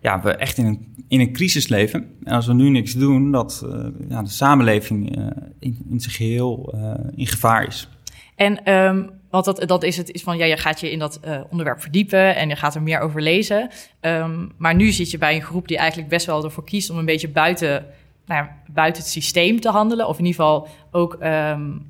ja, 0.00 0.22
we 0.22 0.30
echt 0.30 0.58
in 0.58 0.66
een, 0.66 0.94
in 1.08 1.20
een 1.20 1.32
crisis 1.32 1.68
leven. 1.68 2.06
En 2.24 2.34
als 2.34 2.46
we 2.46 2.54
nu 2.54 2.68
niks 2.68 2.92
doen, 2.92 3.30
dat 3.30 3.66
ja, 4.08 4.22
de 4.22 4.28
samenleving 4.28 5.16
in, 5.58 5.78
in 5.90 6.00
zijn 6.00 6.14
geheel 6.14 6.74
in 7.14 7.26
gevaar 7.26 7.66
is. 7.66 7.88
En 8.34 8.72
um, 8.72 9.10
want 9.30 9.44
dat, 9.44 9.62
dat 9.68 9.82
is 9.82 9.96
het, 9.96 10.10
is 10.10 10.22
van 10.22 10.36
ja, 10.36 10.44
je 10.44 10.56
gaat 10.56 10.80
je 10.80 10.90
in 10.90 10.98
dat 10.98 11.20
onderwerp 11.50 11.80
verdiepen 11.80 12.36
en 12.36 12.48
je 12.48 12.56
gaat 12.56 12.74
er 12.74 12.82
meer 12.82 13.00
over 13.00 13.22
lezen. 13.22 13.70
Um, 14.00 14.52
maar 14.56 14.74
nu 14.74 14.90
zit 14.92 15.10
je 15.10 15.18
bij 15.18 15.34
een 15.34 15.42
groep 15.42 15.68
die 15.68 15.76
eigenlijk 15.76 16.08
best 16.10 16.26
wel 16.26 16.44
ervoor 16.44 16.64
kiest 16.64 16.90
om 16.90 16.98
een 16.98 17.04
beetje 17.04 17.28
buiten, 17.28 17.86
nou 18.26 18.44
ja, 18.44 18.56
buiten 18.66 19.02
het 19.02 19.12
systeem 19.12 19.60
te 19.60 19.68
handelen. 19.68 20.08
Of 20.08 20.18
in 20.18 20.24
ieder 20.24 20.40
geval 20.40 20.68
ook. 20.90 21.18
Um, 21.22 21.88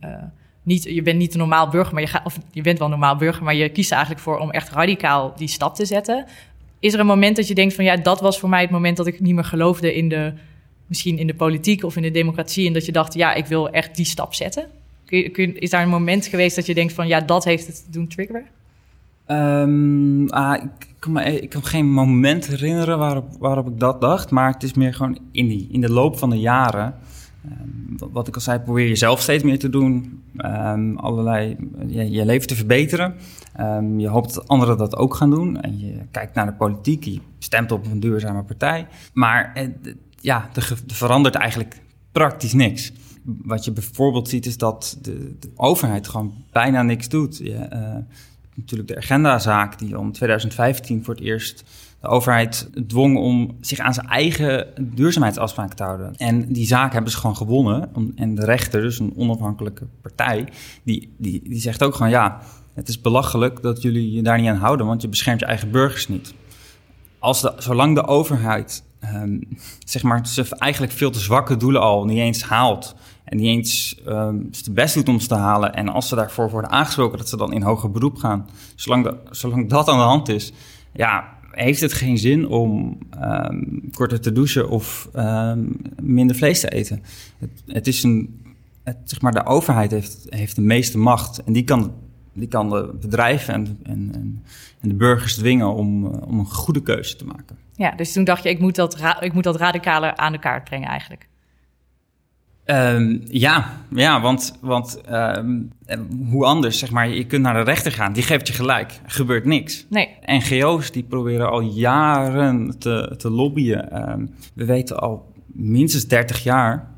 niet, 0.62 0.82
je 0.82 1.02
bent 1.02 1.18
niet 1.18 1.32
een 1.32 1.38
normaal 1.38 1.68
burger, 1.68 1.94
maar 1.94 2.02
je, 2.02 2.08
gaat, 2.08 2.24
of 2.24 2.38
je 2.50 2.62
bent 2.62 2.78
wel 2.78 2.86
een 2.86 2.98
normaal 2.98 3.16
burger, 3.16 3.44
maar 3.44 3.54
je 3.54 3.68
kiest 3.68 3.90
er 3.90 3.96
eigenlijk 3.96 4.24
voor 4.24 4.38
om 4.38 4.50
echt 4.50 4.70
radicaal 4.70 5.32
die 5.36 5.48
stap 5.48 5.74
te 5.74 5.84
zetten. 5.84 6.26
Is 6.78 6.94
er 6.94 7.00
een 7.00 7.06
moment 7.06 7.36
dat 7.36 7.48
je 7.48 7.54
denkt 7.54 7.74
van 7.74 7.84
ja, 7.84 7.96
dat 7.96 8.20
was 8.20 8.38
voor 8.38 8.48
mij 8.48 8.60
het 8.60 8.70
moment 8.70 8.96
dat 8.96 9.06
ik 9.06 9.20
niet 9.20 9.34
meer 9.34 9.44
geloofde 9.44 9.94
in 9.94 10.08
de, 10.08 10.32
misschien 10.86 11.18
in 11.18 11.26
de 11.26 11.34
politiek 11.34 11.84
of 11.84 11.96
in 11.96 12.02
de 12.02 12.10
democratie. 12.10 12.66
En 12.66 12.72
dat 12.72 12.86
je 12.86 12.92
dacht, 12.92 13.14
ja, 13.14 13.34
ik 13.34 13.46
wil 13.46 13.70
echt 13.70 13.96
die 13.96 14.04
stap 14.04 14.34
zetten. 14.34 14.66
Kun 15.32 15.60
is 15.60 15.70
daar 15.70 15.82
een 15.82 15.88
moment 15.88 16.26
geweest 16.26 16.56
dat 16.56 16.66
je 16.66 16.74
denkt 16.74 16.92
van 16.92 17.08
ja, 17.08 17.20
dat 17.20 17.44
heeft 17.44 17.66
het 17.66 17.86
doen 17.90 18.08
triggeren? 18.08 18.44
Um, 19.26 20.28
ah, 20.28 20.62
ik, 20.62 20.94
kan 20.98 21.12
me, 21.12 21.40
ik 21.40 21.54
geen 21.60 21.92
moment 21.92 22.46
herinneren 22.46 22.98
waarop, 22.98 23.36
waarop 23.38 23.68
ik 23.68 23.80
dat 23.80 24.00
dacht. 24.00 24.30
Maar 24.30 24.52
het 24.52 24.62
is 24.62 24.74
meer 24.74 24.94
gewoon 24.94 25.18
in, 25.32 25.48
die, 25.48 25.68
in 25.70 25.80
de 25.80 25.90
loop 25.90 26.18
van 26.18 26.30
de 26.30 26.38
jaren 26.38 26.94
Ehm, 27.44 28.10
wat 28.12 28.28
ik 28.28 28.34
al 28.34 28.40
zei, 28.40 28.58
probeer 28.58 28.88
je 28.88 28.96
zelf 28.96 29.20
steeds 29.20 29.44
meer 29.44 29.58
te 29.58 29.68
doen. 29.68 30.22
Um, 30.36 30.96
allerlei, 30.96 31.56
je, 31.86 32.10
je, 32.10 32.24
leven 32.24 32.46
te 32.46 32.54
verbeteren. 32.54 33.14
Je 33.96 34.08
hoopt 34.08 34.34
dat 34.34 34.48
anderen 34.48 34.78
dat 34.78 34.96
ook 34.96 35.14
gaan 35.14 35.30
doen. 35.30 35.60
En 35.60 35.78
je 35.78 35.94
kijkt 36.10 36.34
naar 36.34 36.46
de 36.46 36.52
politiek, 36.52 37.04
je 37.04 37.20
stemt 37.38 37.72
op 37.72 37.86
een 37.86 38.00
duurzame 38.00 38.42
partij. 38.42 38.86
Maar 39.12 39.50
eh, 39.54 39.68
ja, 40.20 40.48
er, 40.54 40.78
verandert 40.86 41.34
eigenlijk 41.34 41.80
praktisch 42.12 42.52
niks. 42.52 42.92
Wat 43.22 43.64
je 43.64 43.72
bijvoorbeeld 43.72 44.28
ziet 44.28 44.46
is 44.46 44.56
dat 44.56 44.98
de, 45.02 45.36
overheid 45.56 46.08
gewoon 46.08 46.32
bijna 46.52 46.82
niks 46.82 47.08
doet. 47.08 47.36
Je, 47.36 47.68
uh, 47.72 47.96
natuurlijk 48.54 48.88
de 48.88 48.96
agendazaak 48.96 49.78
die 49.78 49.98
om 49.98 50.12
2015 50.12 51.04
voor 51.04 51.14
het 51.14 51.22
eerst 51.22 51.64
de 52.00 52.08
overheid 52.08 52.70
dwong 52.86 53.16
om 53.16 53.56
zich 53.60 53.78
aan 53.78 53.94
zijn 53.94 54.06
eigen 54.06 54.66
duurzaamheidsafspraken 54.80 55.76
te 55.76 55.82
houden. 55.82 56.16
En 56.16 56.52
die 56.52 56.66
zaak 56.66 56.92
hebben 56.92 57.10
ze 57.10 57.18
gewoon 57.18 57.36
gewonnen. 57.36 57.90
En 58.16 58.34
de 58.34 58.44
rechter, 58.44 58.80
dus 58.80 58.98
een 58.98 59.12
onafhankelijke 59.16 59.86
partij, 60.02 60.48
die, 60.82 61.14
die, 61.18 61.42
die 61.44 61.60
zegt 61.60 61.82
ook 61.82 61.94
gewoon 61.94 62.10
ja, 62.10 62.40
het 62.74 62.88
is 62.88 63.00
belachelijk 63.00 63.62
dat 63.62 63.82
jullie 63.82 64.12
je 64.12 64.22
daar 64.22 64.40
niet 64.40 64.48
aan 64.48 64.56
houden, 64.56 64.86
want 64.86 65.02
je 65.02 65.08
beschermt 65.08 65.40
je 65.40 65.46
eigen 65.46 65.70
burgers 65.70 66.08
niet. 66.08 66.34
Als 67.18 67.40
de, 67.40 67.52
zolang 67.58 67.94
de 67.94 68.06
overheid 68.06 68.82
um, 69.14 69.40
zeg 69.84 70.02
maar, 70.02 70.22
eigenlijk 70.58 70.92
veel 70.92 71.10
te 71.10 71.20
zwakke 71.20 71.56
doelen 71.56 71.80
al 71.80 72.04
niet 72.04 72.18
eens 72.18 72.42
haalt. 72.42 72.94
En 73.30 73.36
niet 73.36 73.46
eens 73.46 74.00
um, 74.08 74.48
het 74.50 74.74
best 74.74 74.94
doet 74.94 75.08
om 75.08 75.20
ze 75.20 75.28
te 75.28 75.34
halen. 75.34 75.74
En 75.74 75.88
als 75.88 76.08
ze 76.08 76.14
daarvoor 76.14 76.50
worden 76.50 76.70
aangesproken, 76.70 77.18
dat 77.18 77.28
ze 77.28 77.36
dan 77.36 77.52
in 77.52 77.62
hoger 77.62 77.90
beroep 77.90 78.16
gaan. 78.16 78.48
Zolang, 78.74 79.16
zolang 79.30 79.68
dat 79.68 79.88
aan 79.88 79.98
de 79.98 80.04
hand 80.04 80.28
is, 80.28 80.52
ja, 80.92 81.38
heeft 81.50 81.80
het 81.80 81.92
geen 81.92 82.18
zin 82.18 82.48
om 82.48 82.98
um, 83.22 83.90
korter 83.92 84.20
te 84.20 84.32
douchen 84.32 84.68
of 84.68 85.08
um, 85.16 85.76
minder 86.02 86.36
vlees 86.36 86.60
te 86.60 86.68
eten. 86.68 87.02
Het, 87.38 87.50
het 87.66 87.86
is 87.86 88.02
een, 88.02 88.42
zeg 89.04 89.20
maar, 89.20 89.32
de 89.32 89.46
overheid 89.46 89.90
heeft, 89.90 90.26
heeft 90.28 90.56
de 90.56 90.62
meeste 90.62 90.98
macht 90.98 91.42
en 91.42 91.52
die 91.52 91.64
kan, 91.64 91.92
die 92.32 92.48
kan 92.48 92.68
de 92.68 92.94
bedrijven 93.00 93.54
en, 93.54 93.78
en, 93.82 94.12
en 94.80 94.88
de 94.88 94.94
burgers 94.94 95.34
dwingen 95.34 95.74
om, 95.74 96.04
om 96.04 96.38
een 96.38 96.50
goede 96.50 96.82
keuze 96.82 97.16
te 97.16 97.24
maken. 97.24 97.56
Ja, 97.74 97.90
dus 97.90 98.12
toen 98.12 98.24
dacht 98.24 98.42
je, 98.42 98.48
ik 98.48 98.60
moet 98.60 98.74
dat, 98.74 98.96
ik 99.20 99.32
moet 99.32 99.44
dat 99.44 99.56
radicaler 99.56 100.16
aan 100.16 100.32
de 100.32 100.38
kaart 100.38 100.64
brengen 100.64 100.88
eigenlijk. 100.88 101.28
Um, 102.70 103.20
ja, 103.28 103.84
ja, 103.94 104.20
want, 104.20 104.58
want 104.60 105.00
um, 105.10 105.72
hoe 106.30 106.44
anders, 106.44 106.78
zeg 106.78 106.90
maar, 106.90 107.08
je 107.08 107.24
kunt 107.24 107.42
naar 107.42 107.54
de 107.54 107.70
rechter 107.70 107.92
gaan, 107.92 108.12
die 108.12 108.22
geeft 108.22 108.46
je 108.46 108.52
gelijk, 108.52 109.00
er 109.04 109.10
gebeurt 109.10 109.44
niks. 109.44 109.86
Nee. 109.88 110.08
NGO's 110.24 110.90
die 110.90 111.02
proberen 111.02 111.50
al 111.50 111.60
jaren 111.60 112.78
te, 112.78 113.14
te 113.16 113.30
lobbyen. 113.30 114.10
Um, 114.10 114.30
we 114.54 114.64
weten 114.64 114.98
al 114.98 115.32
minstens 115.46 116.06
30 116.06 116.42
jaar 116.42 116.88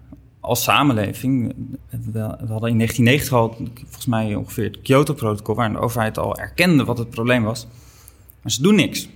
als 0.40 0.62
samenleving, 0.62 1.54
we, 2.12 2.20
hadden 2.20 2.70
in 2.70 2.76
1990 2.78 3.32
al 3.32 3.56
volgens 3.74 4.06
mij 4.06 4.34
ongeveer 4.34 4.64
het 4.64 4.82
Kyoto-protocol, 4.82 5.54
waar 5.54 5.72
de 5.72 5.78
overheid 5.78 6.18
al 6.18 6.36
erkende 6.36 6.84
wat 6.84 6.98
het 6.98 7.10
probleem 7.10 7.42
was, 7.42 7.66
maar 8.42 8.52
ze 8.52 8.62
doen 8.62 8.74
niks. 8.74 9.08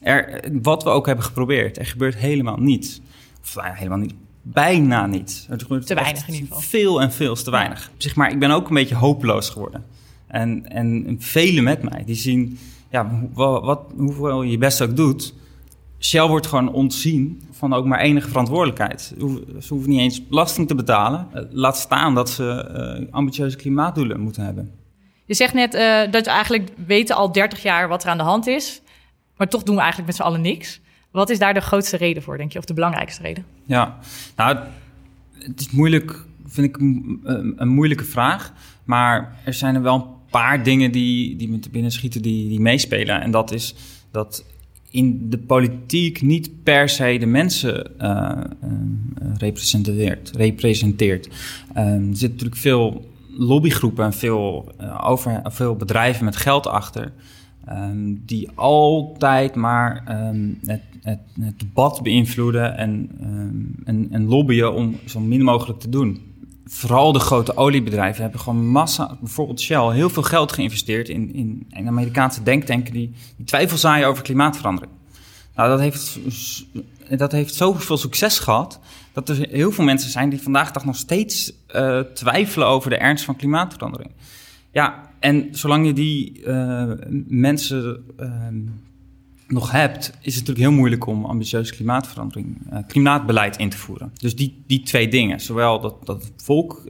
Er, 0.00 0.40
wat 0.62 0.82
we 0.82 0.88
ook 0.88 1.06
hebben 1.06 1.24
geprobeerd, 1.24 1.78
er 1.78 1.86
gebeurt 1.86 2.16
helemaal 2.16 2.56
niets. 2.56 3.00
Of 3.42 3.54
nou 3.54 3.74
helemaal 3.74 3.98
niet 3.98 4.14
bijna 4.42 5.06
niet. 5.06 5.48
te 5.84 5.94
weinig 5.94 6.28
in 6.28 6.34
ieder 6.34 6.48
geval. 6.48 6.60
Veel 6.60 7.00
en 7.00 7.12
veel 7.12 7.34
te 7.34 7.50
weinig. 7.50 7.90
Zeg 7.96 8.16
maar, 8.16 8.30
ik 8.30 8.38
ben 8.38 8.50
ook 8.50 8.68
een 8.68 8.74
beetje 8.74 8.94
hopeloos 8.94 9.50
geworden. 9.50 9.84
En, 10.26 10.70
en 10.70 11.16
velen 11.18 11.64
met 11.64 11.82
mij, 11.82 12.02
die 12.06 12.14
zien, 12.14 12.58
ja, 12.90 13.10
wat, 13.32 13.62
wat, 13.62 13.80
hoeveel 13.96 14.42
je 14.42 14.58
best 14.58 14.82
ook 14.82 14.96
doet, 14.96 15.34
Shell 16.02 16.26
wordt 16.26 16.46
gewoon 16.46 16.72
ontzien 16.72 17.42
van 17.50 17.72
ook 17.72 17.84
maar 17.84 18.00
enige 18.00 18.28
verantwoordelijkheid. 18.28 19.14
Ze 19.60 19.68
hoeven 19.68 19.90
niet 19.90 20.00
eens 20.00 20.26
belasting 20.26 20.68
te 20.68 20.74
betalen. 20.74 21.28
Eh, 21.32 21.42
laat 21.50 21.76
staan 21.76 22.14
dat 22.14 22.30
ze 22.30 22.98
uh, 23.02 23.12
ambitieuze 23.12 23.56
klimaatdoelen 23.56 24.20
moeten 24.20 24.44
hebben. 24.44 24.72
Je 25.26 25.34
zegt 25.34 25.54
net 25.54 25.74
uh, 25.74 26.12
dat 26.12 26.24
we 26.24 26.30
eigenlijk 26.30 26.70
weten 26.86 27.16
al 27.16 27.32
30 27.32 27.62
jaar 27.62 27.88
wat 27.88 28.04
er 28.04 28.10
aan 28.10 28.18
de 28.18 28.22
hand 28.22 28.46
is. 28.46 28.82
Maar 29.36 29.48
toch 29.48 29.62
doen 29.62 29.74
we 29.74 29.80
eigenlijk 29.80 30.10
met 30.10 30.20
z'n 30.20 30.26
allen 30.26 30.40
niks. 30.40 30.80
Wat 31.12 31.30
is 31.30 31.38
daar 31.38 31.54
de 31.54 31.60
grootste 31.60 31.96
reden 31.96 32.22
voor, 32.22 32.36
denk 32.36 32.52
je, 32.52 32.58
of 32.58 32.64
de 32.64 32.74
belangrijkste 32.74 33.22
reden? 33.22 33.44
Ja, 33.64 33.98
nou, 34.36 34.58
het 35.38 35.60
is 35.60 35.70
moeilijk, 35.70 36.24
vind 36.46 36.66
ik 36.66 36.76
een, 36.76 37.68
moeilijke 37.68 38.04
vraag. 38.04 38.52
Maar 38.84 39.36
er 39.44 39.54
zijn 39.54 39.74
er 39.74 39.82
wel 39.82 39.94
een 39.94 40.30
paar 40.30 40.62
dingen 40.62 40.92
die, 40.92 41.36
die 41.36 41.48
me 41.48 41.58
te 41.58 41.70
binnen 41.70 41.90
schieten 41.90 42.22
die, 42.22 42.48
die 42.48 42.60
meespelen. 42.60 43.20
En 43.20 43.30
dat 43.30 43.52
is 43.52 43.74
dat 44.10 44.44
in 44.90 45.30
de 45.30 45.38
politiek 45.38 46.22
niet 46.22 46.62
per 46.62 46.88
se 46.88 47.16
de 47.18 47.26
mensen 47.26 47.90
uh, 48.00 48.30
uh, 48.64 49.36
representeert. 49.36 50.30
representeert. 50.36 51.26
Uh, 51.26 51.32
er 51.76 52.00
zitten 52.00 52.30
natuurlijk 52.30 52.60
veel 52.60 53.10
lobbygroepen 53.36 54.04
en 54.04 54.12
veel, 54.12 54.72
over, 55.00 55.40
veel 55.44 55.76
bedrijven 55.76 56.24
met 56.24 56.36
geld 56.36 56.66
achter. 56.66 57.12
Um, 57.70 58.22
die 58.26 58.50
altijd 58.54 59.54
maar 59.54 60.04
um, 60.08 60.58
het, 60.64 60.82
het, 61.02 61.18
het, 61.40 61.58
debat 61.58 62.02
beïnvloeden 62.02 62.76
en, 62.76 63.10
um, 63.22 63.74
en, 63.84 64.08
en, 64.10 64.24
lobbyen 64.24 64.74
om 64.74 64.98
zo 65.06 65.20
min 65.20 65.42
mogelijk 65.42 65.80
te 65.80 65.88
doen. 65.88 66.20
Vooral 66.64 67.12
de 67.12 67.18
grote 67.18 67.56
oliebedrijven 67.56 68.22
hebben 68.22 68.40
gewoon 68.40 68.66
massa, 68.66 69.16
bijvoorbeeld 69.20 69.60
Shell, 69.60 69.92
heel 69.92 70.10
veel 70.10 70.22
geld 70.22 70.52
geïnvesteerd 70.52 71.08
in, 71.08 71.34
in, 71.34 71.66
in 71.70 71.88
Amerikaanse 71.88 72.42
denktanken 72.42 72.92
die, 72.92 73.12
die 73.36 73.46
twijfel 73.46 73.76
zaaien 73.76 74.08
over 74.08 74.22
klimaatverandering. 74.22 74.92
Nou, 75.54 75.68
dat 75.68 75.80
heeft, 75.80 76.18
dat 77.18 77.32
heeft 77.32 77.54
zoveel 77.54 77.96
succes 77.96 78.38
gehad 78.38 78.80
dat 79.12 79.28
er 79.28 79.48
heel 79.50 79.72
veel 79.72 79.84
mensen 79.84 80.10
zijn 80.10 80.28
die 80.28 80.42
vandaag 80.42 80.70
dag 80.70 80.84
nog 80.84 80.96
steeds 80.96 81.52
uh, 81.76 82.00
twijfelen 82.00 82.66
over 82.66 82.90
de 82.90 82.96
ernst 82.96 83.24
van 83.24 83.36
klimaatverandering. 83.36 84.10
Ja, 84.72 85.11
en 85.22 85.48
zolang 85.50 85.86
je 85.86 85.92
die 85.92 86.42
uh, 86.46 86.92
mensen 87.26 88.04
uh, 88.20 88.46
nog 89.48 89.70
hebt, 89.70 90.18
is 90.20 90.34
het 90.34 90.46
natuurlijk 90.46 90.58
heel 90.58 90.78
moeilijk 90.78 91.06
om 91.06 91.24
ambitieus 91.24 91.74
klimaatverandering, 91.74 92.58
uh, 92.72 92.78
klimaatbeleid 92.86 93.56
in 93.56 93.68
te 93.68 93.78
voeren. 93.78 94.12
Dus 94.14 94.36
die, 94.36 94.62
die 94.66 94.82
twee 94.82 95.08
dingen, 95.08 95.40
zowel 95.40 95.80
dat, 95.80 96.06
dat 96.06 96.22
het 96.22 96.42
volk 96.42 96.82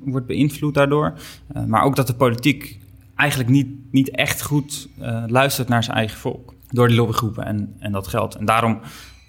wordt 0.00 0.26
beïnvloed 0.26 0.74
daardoor, 0.74 1.18
maar 1.66 1.82
ook 1.82 1.96
dat 1.96 2.06
de 2.06 2.14
politiek 2.14 2.78
eigenlijk 3.14 3.50
niet, 3.50 3.68
niet 3.90 4.10
echt 4.10 4.42
goed 4.42 4.88
luistert 5.26 5.68
naar 5.68 5.84
zijn 5.84 5.96
eigen 5.96 6.18
volk. 6.18 6.54
Door 6.70 6.88
die 6.88 6.96
lobbygroepen 6.96 7.44
en, 7.44 7.74
en 7.78 7.92
dat 7.92 8.06
geld. 8.06 8.34
En 8.34 8.44
daarom 8.44 8.80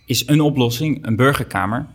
is 0.06 0.28
een 0.28 0.42
oplossing 0.42 1.06
een 1.06 1.16
burgerkamer, 1.16 1.88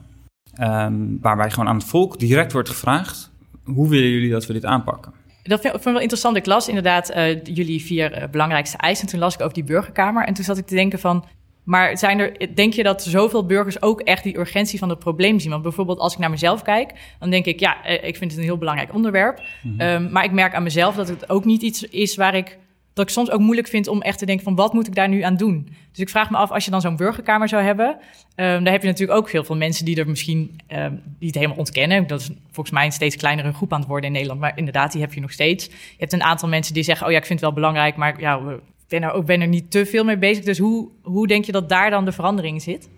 um, 0.60 1.18
waarbij 1.20 1.50
gewoon 1.50 1.68
aan 1.68 1.76
het 1.76 1.84
volk 1.84 2.18
direct 2.18 2.52
wordt 2.52 2.68
gevraagd: 2.68 3.30
hoe 3.64 3.88
willen 3.88 4.10
jullie 4.10 4.30
dat 4.30 4.46
we 4.46 4.52
dit 4.52 4.64
aanpakken? 4.64 5.12
Dat 5.48 5.60
vind 5.60 5.74
ik 5.74 5.82
wel 5.82 6.00
interessant. 6.00 6.36
Ik 6.36 6.46
las 6.46 6.68
inderdaad 6.68 7.10
uh, 7.10 7.44
jullie 7.44 7.82
vier 7.82 8.22
uh, 8.22 8.28
belangrijkste 8.30 8.76
eisen. 8.76 9.06
Toen 9.06 9.20
las 9.20 9.34
ik 9.34 9.40
over 9.40 9.54
die 9.54 9.64
burgerkamer. 9.64 10.26
En 10.26 10.34
toen 10.34 10.44
zat 10.44 10.58
ik 10.58 10.66
te 10.66 10.74
denken 10.74 10.98
van... 10.98 11.24
Maar 11.64 11.98
zijn 11.98 12.18
er, 12.18 12.54
denk 12.54 12.72
je 12.72 12.82
dat 12.82 13.02
zoveel 13.02 13.46
burgers 13.46 13.82
ook 13.82 14.00
echt 14.00 14.22
die 14.22 14.38
urgentie 14.38 14.78
van 14.78 14.88
het 14.88 14.98
probleem 14.98 15.40
zien? 15.40 15.50
Want 15.50 15.62
bijvoorbeeld 15.62 15.98
als 15.98 16.12
ik 16.12 16.18
naar 16.18 16.30
mezelf 16.30 16.62
kijk, 16.62 16.92
dan 17.18 17.30
denk 17.30 17.44
ik... 17.44 17.60
ja, 17.60 17.76
uh, 17.86 17.92
ik 17.92 18.16
vind 18.16 18.30
het 18.30 18.40
een 18.40 18.46
heel 18.46 18.58
belangrijk 18.58 18.94
onderwerp. 18.94 19.42
Mm 19.62 19.78
-hmm. 19.78 19.88
um, 19.88 20.10
maar 20.12 20.24
ik 20.24 20.32
merk 20.32 20.54
aan 20.54 20.62
mezelf 20.62 20.94
dat 20.94 21.08
het 21.08 21.30
ook 21.30 21.44
niet 21.44 21.62
iets 21.62 21.82
is 21.82 22.16
waar 22.16 22.34
ik 22.34 22.58
dat 22.94 23.04
ik 23.04 23.12
soms 23.12 23.30
ook 23.30 23.40
moeilijk 23.40 23.68
vind 23.68 23.88
om 23.88 24.02
echt 24.02 24.18
te 24.18 24.26
denken 24.26 24.44
van 24.44 24.54
wat 24.54 24.72
moet 24.72 24.86
ik 24.86 24.94
daar 24.94 25.08
nu 25.08 25.22
aan 25.22 25.36
doen. 25.36 25.68
Dus 25.90 25.98
ik 25.98 26.08
vraag 26.08 26.30
me 26.30 26.36
af, 26.36 26.50
als 26.50 26.64
je 26.64 26.70
dan 26.70 26.80
zo'n 26.80 26.96
burgerkamer 26.96 27.48
zou 27.48 27.62
hebben, 27.62 27.88
um, 27.88 28.64
dan 28.64 28.66
heb 28.66 28.82
je 28.82 28.88
natuurlijk 28.88 29.18
ook 29.18 29.30
heel 29.30 29.44
veel 29.44 29.56
mensen 29.56 29.84
die 29.84 29.96
er 29.96 30.08
misschien 30.08 30.60
um, 30.68 31.02
die 31.18 31.28
het 31.28 31.36
helemaal 31.36 31.56
ontkennen. 31.56 32.06
Dat 32.06 32.20
is 32.20 32.30
volgens 32.50 32.70
mij 32.70 32.84
een 32.84 32.92
steeds 32.92 33.16
kleinere 33.16 33.52
groep 33.52 33.72
aan 33.72 33.78
het 33.78 33.88
worden 33.88 34.06
in 34.06 34.12
Nederland, 34.12 34.40
maar 34.40 34.58
inderdaad, 34.58 34.92
die 34.92 35.00
heb 35.00 35.14
je 35.14 35.20
nog 35.20 35.32
steeds. 35.32 35.66
Je 35.66 35.72
hebt 35.98 36.12
een 36.12 36.22
aantal 36.22 36.48
mensen 36.48 36.74
die 36.74 36.82
zeggen, 36.82 37.06
oh 37.06 37.12
ja, 37.12 37.18
ik 37.18 37.26
vind 37.26 37.40
het 37.40 37.48
wel 37.48 37.58
belangrijk, 37.58 37.96
maar 37.96 38.20
ja, 38.20 38.36
ik 38.36 38.60
ben 38.88 39.02
er, 39.02 39.12
ook, 39.12 39.26
ben 39.26 39.40
er 39.40 39.48
niet 39.48 39.70
te 39.70 39.86
veel 39.86 40.04
mee 40.04 40.18
bezig. 40.18 40.44
Dus 40.44 40.58
hoe, 40.58 40.90
hoe 41.02 41.26
denk 41.26 41.44
je 41.44 41.52
dat 41.52 41.68
daar 41.68 41.90
dan 41.90 42.04
de 42.04 42.12
verandering 42.12 42.62
zit? 42.62 42.88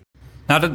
Nou, 0.47 0.61
dat, 0.61 0.71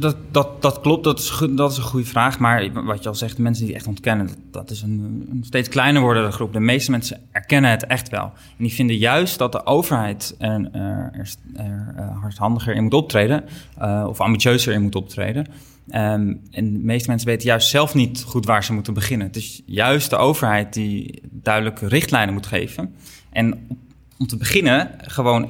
dat, 0.00 0.16
dat, 0.30 0.62
dat 0.62 0.80
klopt, 0.80 1.04
dat 1.04 1.18
is, 1.18 1.42
dat 1.50 1.70
is 1.70 1.76
een 1.76 1.82
goede 1.82 2.06
vraag. 2.06 2.38
Maar 2.38 2.84
wat 2.84 3.02
je 3.02 3.08
al 3.08 3.14
zegt, 3.14 3.36
de 3.36 3.42
mensen 3.42 3.64
die 3.64 3.72
het 3.72 3.82
echt 3.82 3.90
ontkennen, 3.90 4.28
dat, 4.50 4.70
is 4.70 4.82
een, 4.82 5.26
een, 5.30 5.44
steeds 5.44 5.68
kleiner 5.68 6.02
wordende 6.02 6.32
groep. 6.32 6.52
De 6.52 6.60
meeste 6.60 6.90
mensen 6.90 7.20
erkennen 7.32 7.70
het 7.70 7.86
echt 7.86 8.08
wel. 8.08 8.24
En 8.24 8.64
die 8.64 8.72
vinden 8.72 8.96
juist 8.96 9.38
dat 9.38 9.52
de 9.52 9.66
overheid 9.66 10.34
er, 10.38 10.68
er, 10.72 11.10
er, 11.54 11.94
er 11.96 12.12
hardhandiger 12.20 12.74
in 12.74 12.82
moet 12.82 12.94
optreden, 12.94 13.44
uh, 13.78 14.04
of 14.08 14.20
ambitieuzer 14.20 14.72
in 14.72 14.82
moet 14.82 14.94
optreden. 14.94 15.46
Um, 15.86 16.40
en 16.50 16.72
de 16.72 16.78
meeste 16.78 17.08
mensen 17.08 17.28
weten 17.28 17.46
juist 17.46 17.68
zelf 17.68 17.94
niet 17.94 18.22
goed 18.26 18.46
waar 18.46 18.64
ze 18.64 18.72
moeten 18.72 18.94
beginnen. 18.94 19.26
Het 19.26 19.36
is 19.36 19.62
juist 19.66 20.10
de 20.10 20.16
overheid 20.16 20.72
die 20.72 21.22
duidelijke 21.30 21.88
richtlijnen 21.88 22.34
moet 22.34 22.46
geven. 22.46 22.94
En 23.32 23.66
om 24.18 24.26
te 24.26 24.36
beginnen 24.36 24.90
gewoon 24.98 25.48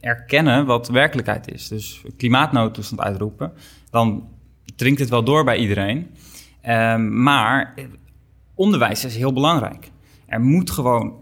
erkennen 0.00 0.66
wat 0.66 0.88
werkelijkheid 0.88 1.52
is. 1.52 1.68
Dus 1.68 2.02
klimaatnoodtoestand 2.16 3.00
uitroepen, 3.00 3.52
dan 3.90 4.28
dringt 4.76 5.00
het 5.00 5.08
wel 5.08 5.24
door 5.24 5.44
bij 5.44 5.56
iedereen. 5.56 6.10
Um, 6.68 7.22
maar 7.22 7.74
onderwijs 8.54 9.04
is 9.04 9.16
heel 9.16 9.32
belangrijk. 9.32 9.90
er 10.26 10.40
moet 10.40 10.70
gewoon 10.70 11.14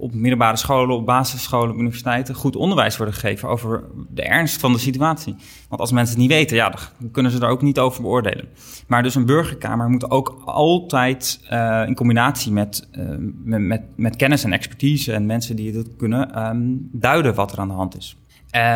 op 0.00 0.14
middelbare 0.14 0.56
scholen, 0.56 0.96
op 0.96 1.06
basisscholen, 1.06 1.70
op 1.70 1.78
universiteiten 1.78 2.34
goed 2.34 2.56
onderwijs 2.56 2.96
worden 2.96 3.14
gegeven 3.14 3.48
over 3.48 3.84
de 4.08 4.22
ernst 4.22 4.60
van 4.60 4.72
de 4.72 4.78
situatie. 4.78 5.34
Want 5.68 5.80
als 5.80 5.92
mensen 5.92 6.14
het 6.14 6.22
niet 6.22 6.32
weten, 6.32 6.56
ja, 6.56 6.70
dan 6.70 7.10
kunnen 7.10 7.32
ze 7.32 7.40
er 7.40 7.48
ook 7.48 7.62
niet 7.62 7.78
over 7.78 8.02
beoordelen. 8.02 8.48
Maar 8.86 9.02
dus 9.02 9.14
een 9.14 9.26
burgerkamer 9.26 9.88
moet 9.88 10.10
ook 10.10 10.42
altijd 10.44 11.40
uh, 11.52 11.82
in 11.86 11.94
combinatie 11.94 12.52
met, 12.52 12.88
uh, 12.92 13.08
met, 13.44 13.60
met, 13.60 13.82
met, 13.96 14.16
kennis 14.16 14.44
en 14.44 14.52
expertise 14.52 15.12
en 15.12 15.26
mensen 15.26 15.56
die 15.56 15.76
het 15.76 15.96
kunnen 15.96 16.46
um, 16.46 16.88
duiden 16.92 17.34
wat 17.34 17.52
er 17.52 17.58
aan 17.58 17.68
de 17.68 17.74
hand 17.74 17.96
is. 17.96 18.16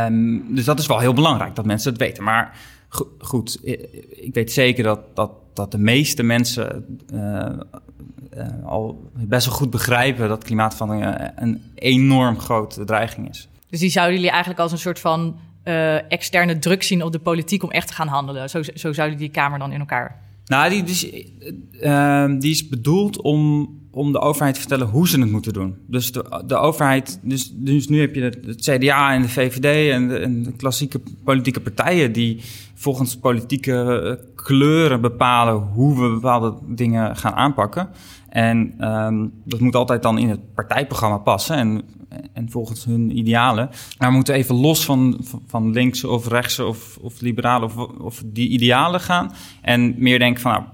Um, 0.09 0.55
dus 0.55 0.65
dat 0.65 0.79
is 0.79 0.87
wel 0.87 0.99
heel 0.99 1.15
belangrijk 1.15 1.55
dat 1.55 1.65
mensen 1.65 1.91
het 1.93 2.01
weten. 2.01 2.25
Maar 2.25 2.57
goed, 3.19 3.61
ik 4.11 4.35
weet 4.35 4.53
zeker 4.53 4.85
dat, 4.85 5.01
dat, 5.15 5.31
dat 5.55 5.71
de 5.71 5.79
meeste 5.79 6.23
mensen 6.23 6.99
uh, 7.15 7.49
uh, 8.37 8.47
al 8.65 9.11
best 9.13 9.47
wel 9.47 9.55
goed 9.55 9.71
begrijpen 9.71 10.29
dat 10.29 10.45
klimaatverandering 10.45 11.31
een 11.37 11.63
enorm 11.75 12.39
grote 12.39 12.85
dreiging 12.85 13.29
is. 13.29 13.49
Dus 13.69 13.81
die 13.81 13.91
zouden 13.91 14.15
jullie 14.15 14.31
eigenlijk 14.31 14.61
als 14.61 14.73
een 14.73 14.79
soort 14.79 15.01
van 15.01 15.37
uh, 15.65 16.13
externe 16.13 16.59
druk 16.59 16.83
zien 16.83 17.03
op 17.03 17.13
de 17.13 17.19
politiek 17.19 17.63
om 17.63 17.71
echt 17.71 17.89
te 17.89 17.95
gaan 17.95 18.09
handelen. 18.09 18.51
Zo, 18.51 18.63
zo 18.63 18.93
zouden 18.93 19.19
die 19.19 19.29
Kamer 19.29 19.59
dan 19.59 19.73
in 19.73 19.81
elkaar. 19.81 20.23
Nou, 20.47 20.71
die, 20.71 20.83
die, 20.83 21.37
uh, 21.81 22.27
die 22.39 22.51
is 22.51 22.69
bedoeld 22.69 23.23
om, 23.23 23.69
om 23.95 24.13
de 24.13 24.21
overheid 24.21 24.55
te 24.55 24.61
vertellen 24.61 24.87
hoe 24.87 25.09
ze 25.09 25.21
het 25.21 25.31
moeten 25.31 25.53
doen. 25.53 25.77
Dus 25.87 26.13
de, 26.47 26.57
overheid, 26.57 27.19
dus, 27.23 27.53
dus 27.55 27.89
nu 27.89 28.01
heb 28.01 28.15
je 28.15 28.23
het, 28.23 28.57
CDA 28.57 29.13
en 29.13 29.23
de 29.23 29.29
VVD 29.29 29.91
en 29.93 30.09
de, 30.09 30.53
klassieke 30.57 31.01
politieke 31.25 31.61
partijen 31.61 32.13
die 32.13 32.41
volgens 32.75 33.17
politieke 33.17 34.21
kleuren 34.35 35.01
bepalen 35.01 35.55
hoe 35.55 36.01
we 36.01 36.15
bepaalde 36.15 36.55
dingen 36.67 37.17
gaan 37.17 37.33
aanpakken. 37.33 37.89
En 38.29 38.89
um, 38.89 39.33
dat 39.45 39.61
moet 39.61 39.77
altijd 39.77 40.03
dan 40.03 40.19
in 40.19 40.29
het 40.29 40.55
partijprogramma 40.55 41.19
passen 41.19 41.57
en, 41.57 41.83
en 42.33 42.51
volgens 42.51 42.85
hun 42.85 43.19
idealen. 43.19 43.71
Maar 43.99 44.09
we 44.09 44.15
moeten 44.15 44.35
even 44.35 44.55
los 44.55 44.85
van, 44.85 45.21
van 45.47 45.71
links 45.71 46.05
of 46.05 46.29
rechts 46.29 46.59
of, 46.59 46.99
of 47.01 47.21
liberalen 47.21 47.69
of, 47.69 47.77
of 47.99 48.23
die 48.27 48.49
idealen 48.49 49.01
gaan. 49.01 49.33
En 49.63 49.95
meer 49.99 50.19
denken 50.19 50.43
van, 50.43 50.53
nou, 50.53 50.65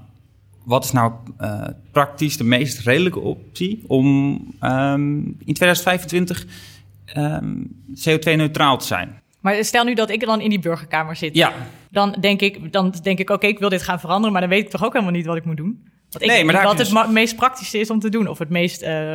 wat 0.71 0.85
is 0.85 0.93
nou 0.93 1.13
uh, 1.41 1.67
praktisch 1.93 2.37
de 2.37 2.45
meest 2.45 2.79
redelijke 2.79 3.21
optie 3.21 3.85
om 3.87 4.07
um, 4.63 5.37
in 5.45 5.55
2025 5.55 6.47
um, 7.17 7.83
CO2-neutraal 8.09 8.79
te 8.79 8.87
zijn? 8.87 9.21
Maar 9.41 9.65
stel 9.65 9.85
nu 9.85 9.95
dat 9.95 10.11
ik 10.11 10.21
dan 10.21 10.41
in 10.41 10.51
die 10.51 10.59
burgerkamer 10.59 11.17
zit. 11.17 11.35
Ja. 11.35 11.53
Dan 11.91 12.17
denk 12.21 12.41
ik, 12.41 12.73
dan 12.73 12.95
denk 13.03 13.19
ik 13.19 13.31
oké, 13.31 13.47
ik 13.47 13.59
wil 13.59 13.69
dit 13.69 13.83
gaan 13.83 14.01
veranderen, 14.01 14.33
maar 14.33 14.41
dan 14.41 14.51
weet 14.51 14.65
ik 14.65 14.71
toch 14.71 14.85
ook 14.85 14.93
helemaal 14.93 15.15
niet 15.15 15.27
wat 15.27 15.37
ik 15.37 15.45
moet 15.45 15.57
doen. 15.57 15.89
Wat, 16.11 16.25
nee, 16.25 16.45
maar 16.45 16.63
wat 16.63 16.79
het 16.79 16.91
dus- 16.91 17.09
meest 17.09 17.37
praktische 17.37 17.79
is 17.79 17.91
om 17.91 18.01
te 18.01 18.09
doen. 18.09 18.29
Of 18.29 18.39
het 18.39 18.49
meest 18.49 18.83
uh, 18.83 19.15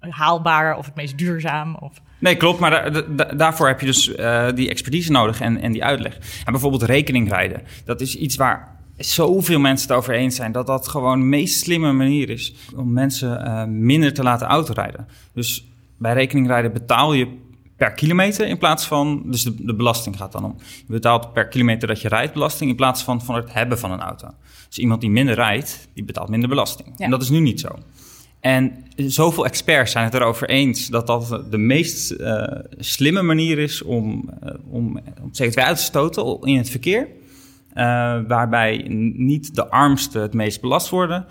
haalbaar 0.00 0.76
of 0.76 0.86
het 0.86 0.94
meest 0.94 1.18
duurzaam. 1.18 1.74
Of... 1.74 1.92
Nee, 2.18 2.36
klopt. 2.36 2.60
Maar 2.60 2.92
da 2.92 3.02
da 3.08 3.24
daarvoor 3.24 3.66
heb 3.66 3.80
je 3.80 3.86
dus 3.86 4.08
uh, 4.08 4.48
die 4.54 4.68
expertise 4.68 5.10
nodig 5.10 5.40
en, 5.40 5.60
en 5.60 5.72
die 5.72 5.84
uitleg. 5.84 6.14
En 6.44 6.52
bijvoorbeeld 6.52 6.82
rekeningrijden. 6.82 7.62
Dat 7.84 8.00
is 8.00 8.16
iets 8.16 8.36
waar 8.36 8.79
zoveel 9.00 9.58
mensen 9.58 9.88
het 9.88 9.96
over 9.96 10.14
eens 10.14 10.36
zijn... 10.36 10.52
dat 10.52 10.66
dat 10.66 10.88
gewoon 10.88 11.18
de 11.18 11.24
meest 11.24 11.60
slimme 11.60 11.92
manier 11.92 12.30
is... 12.30 12.54
om 12.76 12.92
mensen 12.92 13.46
uh, 13.46 13.64
minder 13.64 14.14
te 14.14 14.22
laten 14.22 14.46
autorijden. 14.46 15.08
Dus 15.32 15.68
bij 15.98 16.12
rekeningrijden 16.12 16.72
betaal 16.72 17.12
je 17.12 17.38
per 17.76 17.92
kilometer 17.92 18.46
in 18.46 18.58
plaats 18.58 18.86
van... 18.86 19.22
dus 19.26 19.42
de, 19.42 19.64
de 19.64 19.74
belasting 19.74 20.16
gaat 20.16 20.32
dan 20.32 20.44
om. 20.44 20.54
Je 20.58 20.92
betaalt 20.92 21.32
per 21.32 21.48
kilometer 21.48 21.88
dat 21.88 22.00
je 22.00 22.08
rijdt 22.08 22.32
belasting... 22.32 22.70
in 22.70 22.76
plaats 22.76 23.02
van 23.02 23.22
van 23.22 23.34
het 23.34 23.52
hebben 23.52 23.78
van 23.78 23.90
een 23.90 24.00
auto. 24.00 24.28
Dus 24.68 24.78
iemand 24.78 25.00
die 25.00 25.10
minder 25.10 25.34
rijdt, 25.34 25.88
die 25.94 26.04
betaalt 26.04 26.28
minder 26.28 26.48
belasting. 26.48 26.88
Ja. 26.96 27.04
En 27.04 27.10
dat 27.10 27.22
is 27.22 27.28
nu 27.28 27.40
niet 27.40 27.60
zo. 27.60 27.68
En 28.40 28.84
zoveel 28.96 29.44
experts 29.44 29.92
zijn 29.92 30.04
het 30.04 30.14
erover 30.14 30.48
eens 30.48 30.86
dat 30.86 31.06
dat 31.06 31.42
de 31.50 31.58
meest 31.58 32.12
uh, 32.12 32.42
slimme 32.78 33.22
manier 33.22 33.58
is 33.58 33.82
om, 33.82 34.30
uh, 34.44 34.54
om, 34.70 35.00
om 35.22 35.30
CO2 35.42 35.54
uit 35.54 35.76
te 35.76 35.82
stoten 35.82 36.38
in 36.42 36.56
het 36.56 36.70
verkeer. 36.70 37.08
Uh, 37.74 38.20
waarbij 38.26 38.84
niet 39.14 39.54
de 39.54 39.68
armsten 39.68 40.22
het 40.22 40.34
meest 40.34 40.60
belast 40.60 40.88
worden. 40.88 41.26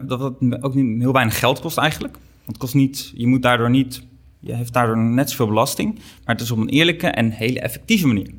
Dat 0.00 0.20
het 0.20 0.62
ook 0.62 0.74
niet 0.74 1.00
heel 1.02 1.12
weinig 1.12 1.38
geld 1.38 1.60
kost 1.60 1.78
eigenlijk. 1.78 2.12
Want 2.12 2.46
het 2.46 2.56
kost 2.58 2.74
niet, 2.74 3.12
je 3.14 3.26
moet 3.26 3.42
daardoor 3.42 3.70
niet, 3.70 4.06
je 4.40 4.54
heeft 4.54 4.72
daardoor 4.72 4.98
net 4.98 5.30
zoveel 5.30 5.46
belasting. 5.46 5.94
Maar 5.94 6.34
het 6.34 6.40
is 6.40 6.50
op 6.50 6.58
een 6.58 6.68
eerlijke 6.68 7.06
en 7.06 7.30
hele 7.30 7.60
effectieve 7.60 8.06
manier. 8.06 8.30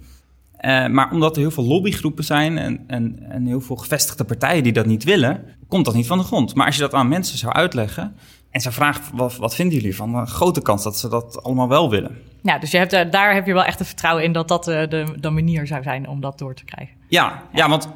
Uh, 0.66 0.88
maar 0.88 1.12
omdat 1.12 1.36
er 1.36 1.42
heel 1.42 1.52
veel 1.52 1.66
lobbygroepen 1.66 2.24
zijn 2.24 2.58
en, 2.58 2.84
en, 2.88 3.20
en 3.30 3.46
heel 3.46 3.62
veel 3.62 3.76
gevestigde 3.76 4.24
partijen 4.24 4.64
die 4.64 4.74
dat 4.74 4.86
niet 4.86 5.04
willen, 5.04 5.44
komt 5.68 5.86
dat 5.86 5.94
niet 5.94 6.08
van 6.08 6.18
de 6.18 6.24
grond. 6.24 6.56
Maar 6.56 6.66
als 6.66 6.76
je 6.76 6.82
dat 6.82 6.94
aan 6.94 7.08
mensen 7.08 7.38
zou 7.38 7.54
uitleggen 7.54 8.16
en 8.50 8.62
zou 8.62 8.74
vragen, 8.74 9.18
wat, 9.18 9.36
wat 9.36 9.56
vinden 9.56 9.76
jullie 9.76 9.96
van? 9.96 10.16
Een 10.16 10.28
grote 10.28 10.62
kans 10.62 10.84
dat 10.84 10.98
ze 10.98 11.10
dat 11.10 11.44
allemaal 11.44 11.68
wel 11.68 11.90
willen. 11.90 12.18
Ja, 12.42 12.60
dus 12.60 12.72
je 12.72 12.78
hebt, 12.78 13.12
daar 13.12 13.34
heb 13.34 13.46
je 13.46 13.54
wel 13.54 13.64
echt 13.64 13.80
een 13.80 13.86
vertrouwen 13.86 14.24
in 14.24 14.32
dat 14.32 14.48
dat 14.48 14.64
de, 14.64 15.16
de 15.20 15.30
manier 15.30 15.68
zou 15.68 15.84
zijn 15.84 16.08
om 16.08 16.22
dat 16.22 16.38
door 16.38 16.56
te 16.56 16.66
krijgen. 16.66 16.96
Ja, 17.14 17.44
ja. 17.54 17.70
want, 17.70 17.90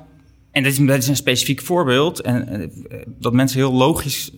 en 0.52 0.64
dat 0.64 0.72
is, 0.72 0.78
dat 0.78 0.98
is 0.98 1.08
een 1.08 1.16
specifiek 1.16 1.62
voorbeeld, 1.62 2.22
en 2.22 2.72
dat 3.08 3.34
mensen 3.34 3.58
heel 3.58 3.74
logisch 3.74 4.32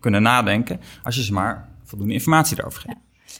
kunnen 0.00 0.22
nadenken 0.22 0.80
als 1.02 1.16
je 1.16 1.22
ze 1.22 1.32
maar 1.32 1.68
voldoende 1.84 2.14
informatie 2.14 2.58
erover 2.58 2.80
geeft. 2.80 2.96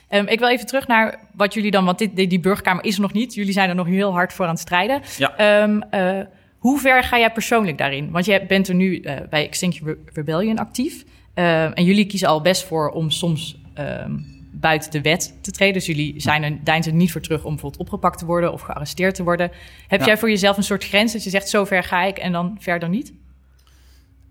Ja. 0.08 0.18
Um, 0.18 0.26
ik 0.26 0.38
wil 0.38 0.48
even 0.48 0.66
terug 0.66 0.86
naar 0.86 1.18
wat 1.34 1.54
jullie 1.54 1.70
dan, 1.70 1.84
want 1.84 1.98
dit, 1.98 2.16
die, 2.16 2.26
die 2.26 2.40
burgerkamer 2.40 2.84
is 2.84 2.94
er 2.94 3.00
nog 3.00 3.12
niet. 3.12 3.34
Jullie 3.34 3.52
zijn 3.52 3.68
er 3.68 3.74
nog 3.74 3.86
heel 3.86 4.12
hard 4.12 4.32
voor 4.32 4.44
aan 4.44 4.50
het 4.50 4.60
strijden. 4.60 5.00
Ja. 5.18 5.62
Um, 5.62 5.82
uh, 5.94 6.20
hoe 6.58 6.80
ver 6.80 7.02
ga 7.02 7.18
jij 7.18 7.32
persoonlijk 7.32 7.78
daarin? 7.78 8.10
Want 8.10 8.24
jij 8.24 8.46
bent 8.46 8.68
er 8.68 8.74
nu 8.74 9.00
uh, 9.00 9.16
bij 9.30 9.46
Extinction 9.46 9.96
Rebellion 10.12 10.58
actief. 10.58 11.04
Uh, 11.34 11.78
en 11.78 11.84
jullie 11.84 12.06
kiezen 12.06 12.28
al 12.28 12.40
best 12.40 12.64
voor 12.64 12.90
om 12.90 13.10
soms 13.10 13.60
um, 13.78 14.31
buiten 14.62 14.90
de 14.90 15.00
wet 15.00 15.34
te 15.40 15.50
treden. 15.50 15.74
Dus 15.74 15.86
jullie 15.86 16.20
zijn 16.20 16.42
er, 16.42 16.64
deinzen 16.64 16.92
er 16.92 16.98
niet 16.98 17.12
voor 17.12 17.20
terug 17.20 17.44
om 17.44 17.50
bijvoorbeeld 17.50 17.82
opgepakt 17.82 18.18
te 18.18 18.26
worden 18.26 18.52
of 18.52 18.60
gearresteerd 18.60 19.14
te 19.14 19.22
worden. 19.22 19.50
Heb 19.86 20.00
ja. 20.00 20.06
jij 20.06 20.18
voor 20.18 20.30
jezelf 20.30 20.56
een 20.56 20.62
soort 20.62 20.84
grens 20.84 21.12
dat 21.12 21.24
je 21.24 21.30
zegt, 21.30 21.48
zo 21.48 21.64
ver 21.64 21.84
ga 21.84 22.02
ik 22.02 22.18
en 22.18 22.32
dan 22.32 22.56
verder 22.60 22.88
niet? 22.88 23.12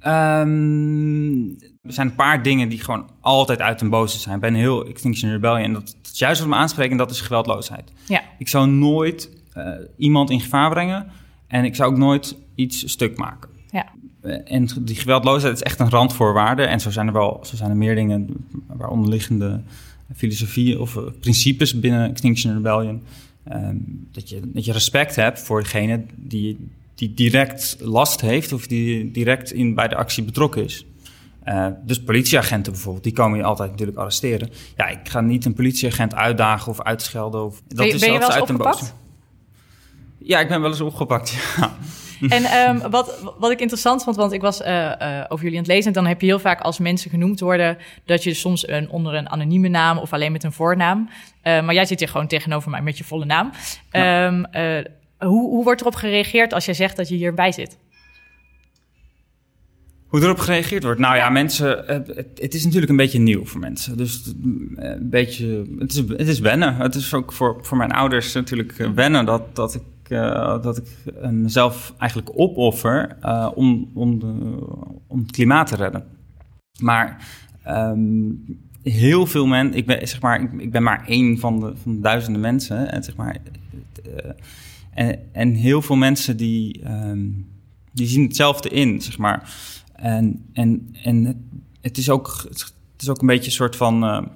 Um, 0.07 1.57
er 1.83 1.93
zijn 1.93 2.07
een 2.07 2.15
paar 2.15 2.43
dingen 2.43 2.69
die 2.69 2.79
gewoon 2.83 3.09
altijd 3.19 3.61
uit 3.61 3.79
den 3.79 3.89
boze 3.89 4.19
zijn. 4.19 4.35
Ik 4.35 4.41
ben 4.41 4.53
heel 4.53 4.87
Extinction 4.87 5.31
Rebellion. 5.31 5.63
En 5.63 5.73
dat, 5.73 5.95
dat 6.01 6.11
is 6.11 6.19
juist 6.19 6.39
wat 6.39 6.49
me 6.49 6.55
aanspreken 6.55 6.91
en 6.91 6.97
dat 6.97 7.11
is 7.11 7.21
geweldloosheid. 7.21 7.91
Ja. 8.07 8.21
Ik 8.37 8.47
zou 8.47 8.67
nooit 8.67 9.29
uh, 9.57 9.67
iemand 9.97 10.29
in 10.29 10.41
gevaar 10.41 10.69
brengen. 10.69 11.11
En 11.47 11.65
ik 11.65 11.75
zou 11.75 11.91
ook 11.91 11.97
nooit 11.97 12.37
iets 12.55 12.91
stuk 12.91 13.17
maken. 13.17 13.49
Ja. 13.71 13.85
Uh, 14.23 14.35
en 14.43 14.67
die 14.79 14.95
geweldloosheid 14.95 15.53
is 15.53 15.63
echt 15.63 15.79
een 15.79 15.89
randvoorwaarde. 15.89 16.63
En 16.63 16.79
zo 16.79 16.91
zijn 16.91 17.07
er 17.07 17.13
wel 17.13 17.39
zo 17.43 17.55
zijn 17.55 17.69
er 17.69 17.77
meer 17.77 17.95
dingen 17.95 18.45
waaronder 18.67 19.09
liggende 19.09 19.61
filosofie 20.15 20.80
of 20.80 20.95
uh, 20.95 21.04
principes 21.19 21.80
binnen 21.80 22.10
Extinction 22.10 22.54
Rebellion. 22.54 23.04
Um, 23.52 24.08
dat, 24.12 24.30
je, 24.30 24.39
dat 24.43 24.65
je 24.65 24.71
respect 24.71 25.15
hebt 25.15 25.39
voor 25.39 25.62
degene 25.62 26.06
die, 26.15 26.58
die 26.95 27.13
direct 27.13 27.78
last 27.80 28.21
heeft 28.21 28.54
of 28.54 28.67
die 28.67 29.12
direct 29.12 29.52
in, 29.52 29.76
bij 29.76 29.88
de 29.88 29.95
actie 29.95 30.24
betrokken 30.24 30.63
is. 30.63 30.86
Uh, 31.45 31.67
dus 31.86 32.04
politieagenten 32.04 32.71
bijvoorbeeld, 32.71 33.04
die 33.04 33.13
komen 33.13 33.38
je 33.38 33.43
altijd 33.43 33.71
natuurlijk 33.71 33.97
arresteren. 33.97 34.50
Ja, 34.78 34.88
ik 34.88 35.10
ga 35.10 35.21
niet 35.21 35.45
een 35.45 35.54
politieagent 35.54 36.15
uitdagen 36.15 36.71
of 36.71 36.82
uitschelden. 36.82 37.45
Of, 37.45 37.62
dat 37.67 37.78
ben 37.78 37.88
is 37.88 38.00
ben 38.00 38.12
je 38.12 38.19
wel 38.19 38.28
eens 38.28 38.36
uit 38.36 38.50
opgepakt? 38.50 38.93
Ja, 40.17 40.39
ik 40.39 40.47
ben 40.47 40.62
wel 40.62 40.69
eens 40.69 40.82
opgepakt, 40.82 41.32
ja. 41.58 41.78
En 42.29 42.69
um, 42.69 42.89
wat, 42.89 43.34
wat 43.38 43.51
ik 43.51 43.60
interessant 43.60 44.03
vond, 44.03 44.15
want 44.15 44.31
ik 44.31 44.41
was 44.41 44.62
uh, 44.62 44.67
uh, 44.67 45.23
over 45.27 45.43
jullie 45.43 45.57
aan 45.57 45.63
het 45.63 45.73
lezen... 45.73 45.88
en 45.88 45.93
dan 45.93 46.05
heb 46.05 46.21
je 46.21 46.27
heel 46.27 46.39
vaak 46.39 46.62
als 46.62 46.79
mensen 46.79 47.10
genoemd 47.10 47.39
worden... 47.39 47.77
dat 48.05 48.23
je 48.23 48.34
soms 48.34 48.67
een, 48.67 48.89
onder 48.89 49.13
een 49.13 49.29
anonieme 49.29 49.67
naam 49.67 49.97
of 49.97 50.13
alleen 50.13 50.31
met 50.31 50.43
een 50.43 50.53
voornaam... 50.53 51.10
Uh, 51.43 51.63
maar 51.63 51.73
jij 51.73 51.86
zit 51.86 51.99
hier 51.99 52.07
gewoon 52.10 52.27
tegenover 52.27 52.69
mij 52.69 52.81
met 52.81 52.97
je 52.97 53.03
volle 53.03 53.25
naam. 53.25 53.51
Ja. 53.91 54.25
Um, 54.25 54.45
hoe, 55.17 55.49
hoe 55.49 55.63
wordt 55.63 55.81
erop 55.81 55.95
gereageerd 55.95 56.53
als 56.53 56.65
jij 56.65 56.73
zegt 56.73 56.97
dat 56.97 57.10
je 57.10 57.15
hierbij 57.15 57.51
zit? 57.51 57.77
Hoe 60.07 60.21
erop 60.21 60.39
gereageerd 60.39 60.84
wordt? 60.84 60.99
Nou 60.99 61.15
ja, 61.15 61.29
mensen, 61.29 61.84
het, 61.86 62.07
het, 62.36 62.53
is 62.53 62.63
natuurlijk 62.63 62.91
een 62.91 62.97
beetje 62.97 63.19
nieuw 63.19 63.45
voor 63.45 63.60
mensen. 63.60 63.97
Dus 63.97 64.34
een 64.75 65.10
beetje, 65.10 65.65
het 65.79 65.91
is, 65.91 65.97
het 65.97 66.27
is 66.27 66.39
wennen. 66.39 66.75
Het 66.75 66.95
is 66.95 67.13
ook 67.13 67.31
voor, 67.31 67.60
voor 67.62 67.77
mijn 67.77 67.91
ouders 67.91 68.34
natuurlijk 68.34 68.89
wennen 68.95 69.25
dat, 69.25 69.55
dat 69.55 69.75
ik, 69.75 69.81
uh, 70.12 70.62
dat 70.62 70.78
ik 70.78 71.13
mezelf 71.32 71.93
eigenlijk 71.97 72.32
opoffer 72.39 73.17
uh, 73.24 73.52
om, 73.56 73.91
om, 73.93 74.21
om 75.08 75.19
het 75.19 75.32
klimaat 75.32 75.67
te 75.67 75.76
redden. 75.76 76.04
Maar 76.80 77.28
um, 77.67 78.60
heel 78.84 79.26
veel 79.26 79.45
mensen, 79.45 79.78
ik 79.78 79.86
ben, 79.86 80.08
zeg 80.08 80.21
maar, 80.21 80.41
ik, 80.41 80.52
ik, 80.58 80.71
ben 80.71 80.84
maar 80.84 81.08
één 81.08 81.38
van 81.38 81.60
de, 81.60 81.74
van 81.76 81.95
de 81.95 82.02
duizenden 82.02 82.41
mensen. 82.41 82.91
En, 82.91 83.04
zeg 83.04 83.15
maar, 83.15 83.38
uh, 84.08 84.32
en, 84.93 85.19
en 85.32 85.54
heel 85.54 85.82
veel 85.82 85.95
mensen 85.95 86.38
die, 86.38 86.91
um, 86.91 87.47
die 87.91 88.08
zien 88.08 88.24
hetzelfde 88.24 88.69
in, 88.69 89.02
zeg 89.02 89.17
maar. 89.17 89.54
En, 89.93 90.45
en, 90.54 90.95
en 91.04 91.45
het, 91.82 91.97
is 91.97 92.10
ook, 92.10 92.45
het 92.50 93.02
is 93.02 93.10
ook 93.10 93.21
een 93.21 93.28
beetje 93.28 93.45
een 93.45 93.52
soort 93.52 93.76
van. 93.76 94.30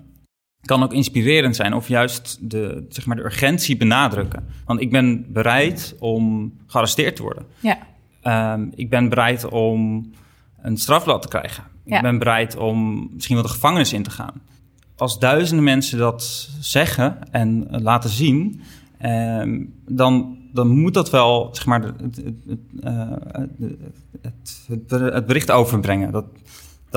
Kan 0.65 0.83
ook 0.83 0.93
inspirerend 0.93 1.55
zijn 1.55 1.73
of 1.73 1.87
juist 1.87 2.37
de, 2.41 2.85
zeg 2.89 3.05
maar 3.05 3.15
de 3.15 3.23
urgentie 3.23 3.77
benadrukken. 3.77 4.47
Want 4.65 4.81
ik 4.81 4.91
ben 4.91 5.25
bereid 5.33 5.95
om 5.99 6.53
gearresteerd 6.67 7.15
te 7.15 7.21
worden. 7.21 7.45
Ja. 7.59 7.77
Um, 8.53 8.71
ik 8.75 8.89
ben 8.89 9.09
bereid 9.09 9.49
om 9.49 10.11
een 10.61 10.77
strafblad 10.77 11.21
te 11.21 11.27
krijgen. 11.27 11.63
Ik 11.85 12.01
ben 12.01 12.17
bereid 12.17 12.57
om 12.57 13.09
misschien 13.13 13.35
wel 13.35 13.45
de 13.45 13.51
gevangenis 13.51 13.93
in 13.93 14.03
te 14.03 14.09
gaan. 14.09 14.41
Als 14.95 15.19
duizenden 15.19 15.63
mensen 15.63 15.97
dat 15.97 16.49
zeggen 16.59 17.31
en 17.31 17.67
laten 17.69 18.09
zien, 18.09 18.61
ehm, 18.97 19.63
dan, 19.87 20.37
dan 20.53 20.67
moet 20.67 20.93
dat 20.93 21.09
wel 21.09 21.49
zeg 21.51 21.65
maar, 21.65 21.81
het, 21.83 22.21
het, 24.21 24.67
het, 24.67 24.89
het, 24.89 25.25
bericht 25.25 25.51
overbrengen. 25.51 26.11
Dat, 26.11 26.25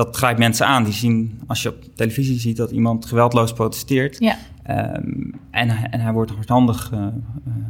dat 0.05 0.15
grijpt 0.15 0.39
mensen 0.39 0.65
aan. 0.65 0.83
Die 0.83 0.93
zien, 0.93 1.41
als 1.47 1.61
je 1.61 1.69
op 1.69 1.95
televisie 1.95 2.39
ziet 2.39 2.57
dat 2.57 2.71
iemand 2.71 3.05
geweldloos 3.05 3.53
protesteert 3.53 4.17
ja. 4.19 4.37
um, 4.95 5.39
en, 5.51 5.69
en 5.91 5.99
hij 5.99 6.13
wordt 6.13 6.31
hardhandig 6.31 6.91
uh, 6.93 7.07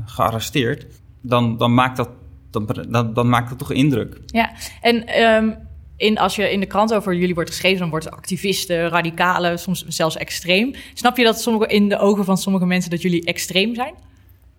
gearresteerd, 0.06 0.86
dan, 1.22 1.58
dan, 1.58 1.74
maakt 1.74 1.98
dat, 1.98 2.10
dan, 2.52 2.70
dan, 2.90 3.14
dan, 3.14 3.30
maakt 3.30 3.50
dat 3.50 3.58
toch 3.58 3.72
indruk. 3.72 4.20
Ja, 4.26 4.52
en 4.82 5.22
um, 5.24 5.56
in, 5.98 6.18
als 6.18 6.36
je 6.36 6.52
in 6.52 6.60
de 6.60 6.66
krant 6.66 6.94
over 6.94 7.16
jullie 7.16 7.34
wordt 7.34 7.50
geschreven, 7.50 7.80
dan 7.80 7.90
wordt 7.90 8.12
activisten, 8.12 8.90
radicalen, 8.90 9.60
soms 9.60 9.86
zelfs 9.88 10.18
extreem. 10.18 10.74
Snap 10.94 11.18
je 11.18 11.24
dat 11.24 11.42
sommige, 11.42 11.68
in 11.68 11.90
de 11.90 11.98
ogen 11.98 12.26
van 12.26 12.38
sommige 12.38 12.66
mensen 12.66 12.90
dat 12.90 13.02
jullie 13.02 13.26
extreem 13.26 13.76
zijn? 13.76 13.94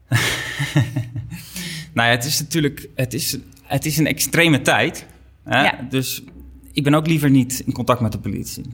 nou 1.95 2.09
ja, 2.09 2.15
het 2.15 2.25
is 2.25 2.41
natuurlijk 2.41 2.89
het 2.95 3.15
is, 3.15 3.39
het 3.63 3.87
is 3.87 3.99
een 3.99 4.07
extreme 4.07 4.61
tijd. 4.61 5.07
Hè? 5.45 5.63
Ja. 5.63 5.87
Dus 5.89 6.23
ik 6.81 6.87
ben 6.87 6.95
ook 6.95 7.07
liever 7.07 7.31
niet 7.31 7.63
in 7.67 7.73
contact 7.73 8.01
met 8.01 8.13
de 8.13 8.19
politie. 8.19 8.65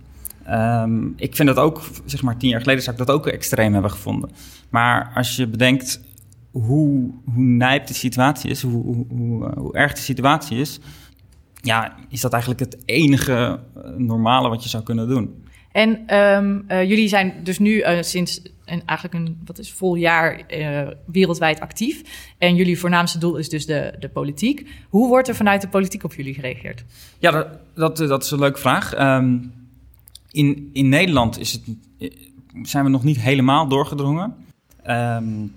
Um, 0.51 1.13
ik 1.17 1.37
vind 1.37 1.49
dat 1.49 1.59
ook, 1.59 1.81
zeg 2.05 2.23
maar, 2.23 2.37
tien 2.37 2.49
jaar 2.49 2.61
geleden 2.61 2.83
zou 2.83 2.97
ik 2.97 3.07
dat 3.07 3.17
ook 3.17 3.27
extreem 3.27 3.73
hebben 3.73 3.91
gevonden. 3.91 4.31
Maar 4.71 5.13
als 5.15 5.37
je 5.37 5.47
bedenkt 5.47 6.01
hoe, 6.51 7.11
hoe 7.35 7.45
nijp 7.45 7.87
de 7.87 7.95
situatie 7.95 8.51
is, 8.51 8.63
hoe, 8.63 8.85
hoe, 8.85 9.07
hoe, 9.09 9.53
hoe 9.57 9.75
erg 9.75 9.93
de 9.93 10.01
situatie 10.01 10.59
is, 10.59 10.79
ja, 11.61 11.95
is 12.09 12.21
dat 12.21 12.33
eigenlijk 12.33 12.61
het 12.63 12.77
enige 12.85 13.61
eh, 13.75 13.91
normale 13.97 14.49
wat 14.49 14.63
je 14.63 14.69
zou 14.69 14.83
kunnen 14.83 15.09
doen. 15.09 15.45
En 15.77 16.17
um, 16.17 16.65
uh, 16.69 16.89
jullie 16.89 17.09
zijn 17.09 17.35
dus 17.43 17.59
nu 17.59 17.71
uh, 17.71 18.03
sinds 18.03 18.43
een, 18.65 18.83
eigenlijk 18.87 19.27
een 19.27 19.39
wat 19.45 19.59
is, 19.59 19.73
vol 19.73 19.95
jaar 19.95 20.41
uh, 20.59 20.89
wereldwijd 21.07 21.61
actief. 21.61 22.03
En 22.39 22.55
jullie 22.55 22.79
voornaamste 22.79 23.19
doel 23.19 23.37
is 23.37 23.49
dus 23.49 23.67
de, 23.67 23.95
de 23.99 24.09
politiek. 24.09 24.69
Hoe 24.89 25.09
wordt 25.09 25.29
er 25.29 25.35
vanuit 25.35 25.61
de 25.61 25.69
politiek 25.69 26.05
op 26.05 26.15
jullie 26.15 26.35
gereageerd? 26.35 26.85
Ja, 27.19 27.31
dat, 27.31 27.49
dat, 27.75 27.97
dat 27.97 28.25
is 28.25 28.31
een 28.31 28.39
leuke 28.39 28.59
vraag. 28.59 28.99
Um, 28.99 29.53
in, 30.31 30.71
in 30.73 30.89
Nederland 30.89 31.39
is 31.39 31.53
het, 31.53 31.63
zijn 32.63 32.85
we 32.85 32.91
nog 32.91 33.05
niet 33.05 33.21
helemaal 33.21 33.69
doorgedrongen. 33.69 34.35
Um, 34.87 35.55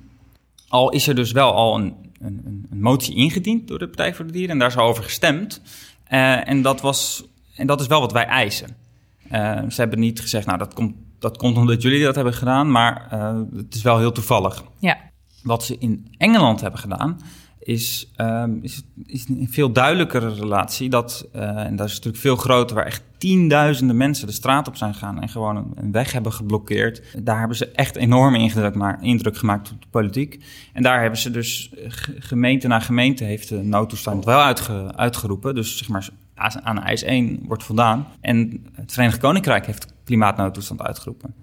al 0.68 0.90
is 0.90 1.08
er 1.08 1.16
dus 1.16 1.32
wel 1.32 1.54
al 1.54 1.76
een, 1.76 1.96
een, 2.22 2.68
een, 2.72 2.82
motie 2.82 3.16
ingediend 3.16 3.68
door 3.68 3.80
de 3.80 3.88
Partij 3.88 4.14
voor 4.14 4.26
de 4.26 4.32
Dieren 4.32 4.52
en 4.52 4.60
daar 4.60 4.68
is 4.68 4.78
over 4.78 5.04
gestemd. 5.04 5.62
en, 6.04 6.62
dat 6.62 6.82
was, 6.82 7.24
en 7.56 7.68
dat 7.68 7.82
is 7.82 7.88
wel 7.88 8.00
wat 8.00 8.12
wij 8.12 8.26
eisen. 8.26 8.88
Uh, 9.32 9.60
ze 9.70 9.82
hebben 9.82 10.00
niet 10.00 10.20
gezegd, 10.20 10.46
nou 10.46 10.58
dat 10.58 10.74
komt, 10.74 10.96
dat 11.20 11.38
komt 11.38 11.58
omdat 11.58 11.82
jullie 11.82 12.04
dat 12.04 12.15
hebben 12.15 12.34
gedaan, 12.34 12.72
maar 12.72 13.10
uh, 13.13 13.39
het 13.56 13.76
is 13.76 13.82
wel 13.82 14.00
heel 14.00 14.12
toevallig. 14.12 14.63
Ja. 14.80 14.98
Wat 15.44 15.63
ze 15.63 15.78
in 15.78 16.08
Engeland 16.18 16.62
hebben 16.62 16.80
gedaan, 16.80 17.18
is, 17.60 18.12
um, 18.18 18.60
is, 18.62 18.84
is 19.06 19.26
een 19.30 19.48
veel 19.50 19.72
duidelijkere 19.72 20.34
relatie. 20.34 20.89
Dat, 20.89 21.28
uh, 21.36 21.42
en 21.42 21.76
dat 21.76 21.88
is 21.88 21.94
natuurlijk 21.94 22.24
veel 22.24 22.36
groter, 22.36 22.76
waar 22.76 22.86
echt 22.86 23.04
tienduizenden 23.18 23.98
mensen 23.98 24.28
de 24.28 24.34
straat 24.34 24.68
op 24.68 24.76
zijn 24.76 24.94
gegaan 24.94 25.22
en 25.22 25.30
gewoon 25.30 25.56
een, 25.56 25.72
een 25.76 25.92
weg 25.92 26.12
hebben 26.12 26.34
geblokkeerd. 26.34 27.02
Daar 27.24 27.39
hebben 27.39 27.58
ze 27.58 27.72
echt 27.72 27.96
enorme 27.96 28.38
indruk, 28.38 28.76
maar, 28.76 29.04
indruk 29.04 29.38
gemaakt 29.38 29.72
op 29.72 29.82
de 29.82 29.88
politiek. 29.89 30.44
En 30.74 30.84
daar 30.84 31.02
hebben 31.02 31.20
ze 31.20 31.32
dus, 31.32 31.74
gemeente 32.20 32.68
na 32.68 32.80
gemeente 32.80 33.24
heeft 33.24 33.50
de 33.50 33.63
noodtoestand 33.63 34.26
wel 34.26 34.39
uitge, 34.39 34.94
uitgeroepen. 34.96 35.56
Dus 35.56 35.78
zeg 35.78 35.88
maar 35.88 36.10
aan 36.39 36.84
eis 36.84 37.04
1 37.04 37.39
wordt 37.43 37.63
voldaan. 37.63 38.08
En 38.21 38.65
het 38.73 38.91
Verenigd 38.91 39.17
Koninkrijk 39.17 39.65
heeft 39.65 39.93
klimaatnoodtoestand 40.04 40.82
uitgeroepen. 40.82 41.34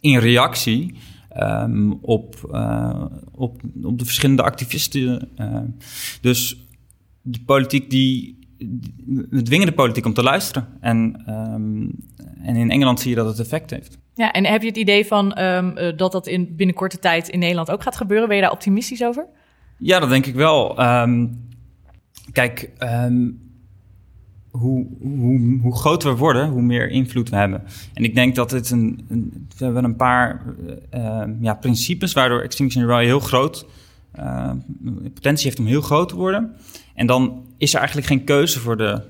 In 0.00 0.18
reactie 0.18 0.94
um, 1.36 1.98
op, 2.02 2.50
uh, 2.52 3.04
op, 3.32 3.60
op 3.82 3.98
de 3.98 4.04
verschillende 4.04 4.42
activisten. 4.42 5.28
Uh, 5.40 5.58
dus 6.20 6.66
de 7.22 7.40
politiek 7.46 7.90
die. 7.90 8.36
We 9.28 9.42
dwingen 9.42 9.66
de 9.66 9.72
politiek 9.72 10.06
om 10.06 10.14
te 10.14 10.22
luisteren. 10.22 10.68
En, 10.80 11.24
um, 11.28 11.90
en 12.42 12.56
in 12.56 12.70
Engeland 12.70 13.00
zie 13.00 13.10
je 13.10 13.16
dat 13.16 13.26
het 13.26 13.38
effect 13.38 13.70
heeft. 13.70 13.98
Ja, 14.14 14.32
en 14.32 14.46
heb 14.46 14.62
je 14.62 14.68
het 14.68 14.76
idee 14.76 15.06
van 15.06 15.38
um, 15.38 15.74
dat 15.96 16.12
dat 16.12 16.26
in 16.26 16.56
binnen 16.56 16.76
korte 16.76 16.98
tijd 16.98 17.28
in 17.28 17.38
Nederland 17.38 17.70
ook 17.70 17.82
gaat 17.82 17.96
gebeuren? 17.96 18.26
Ben 18.28 18.36
je 18.36 18.42
daar 18.42 18.52
optimistisch 18.52 19.04
over? 19.04 19.26
Ja, 19.78 19.98
dat 19.98 20.08
denk 20.08 20.26
ik 20.26 20.34
wel. 20.34 20.74
Kijk, 22.32 22.70
hoe, 24.50 24.86
hoe, 25.00 25.58
hoe 25.62 25.76
groter 25.76 26.12
we 26.12 26.18
worden, 26.18 26.48
hoe 26.48 26.62
meer 26.62 26.90
invloed 26.90 27.28
we 27.28 27.36
hebben. 27.36 27.62
En 27.94 28.04
ik 28.04 28.14
denk 28.14 28.34
dat 28.34 28.50
het 28.50 28.70
een, 28.70 29.04
we 29.56 29.64
hebben 29.64 29.84
een 29.84 29.96
paar 29.96 30.42
uh, 30.94 31.22
ja, 31.40 31.54
principes 31.54 32.12
waardoor 32.12 32.40
Extinction 32.40 32.82
Rebellion 32.82 33.06
heel 33.06 33.20
groot, 33.20 33.66
uh, 34.18 34.50
potentie 35.14 35.46
heeft 35.46 35.58
om 35.58 35.66
heel 35.66 35.80
groot 35.80 36.08
te 36.08 36.16
worden. 36.16 36.54
En 36.94 37.06
dan 37.06 37.44
is 37.56 37.72
er 37.72 37.78
eigenlijk 37.78 38.08
geen 38.08 38.24
keuze 38.24 38.60
voor 38.60 38.76
de 38.76 39.02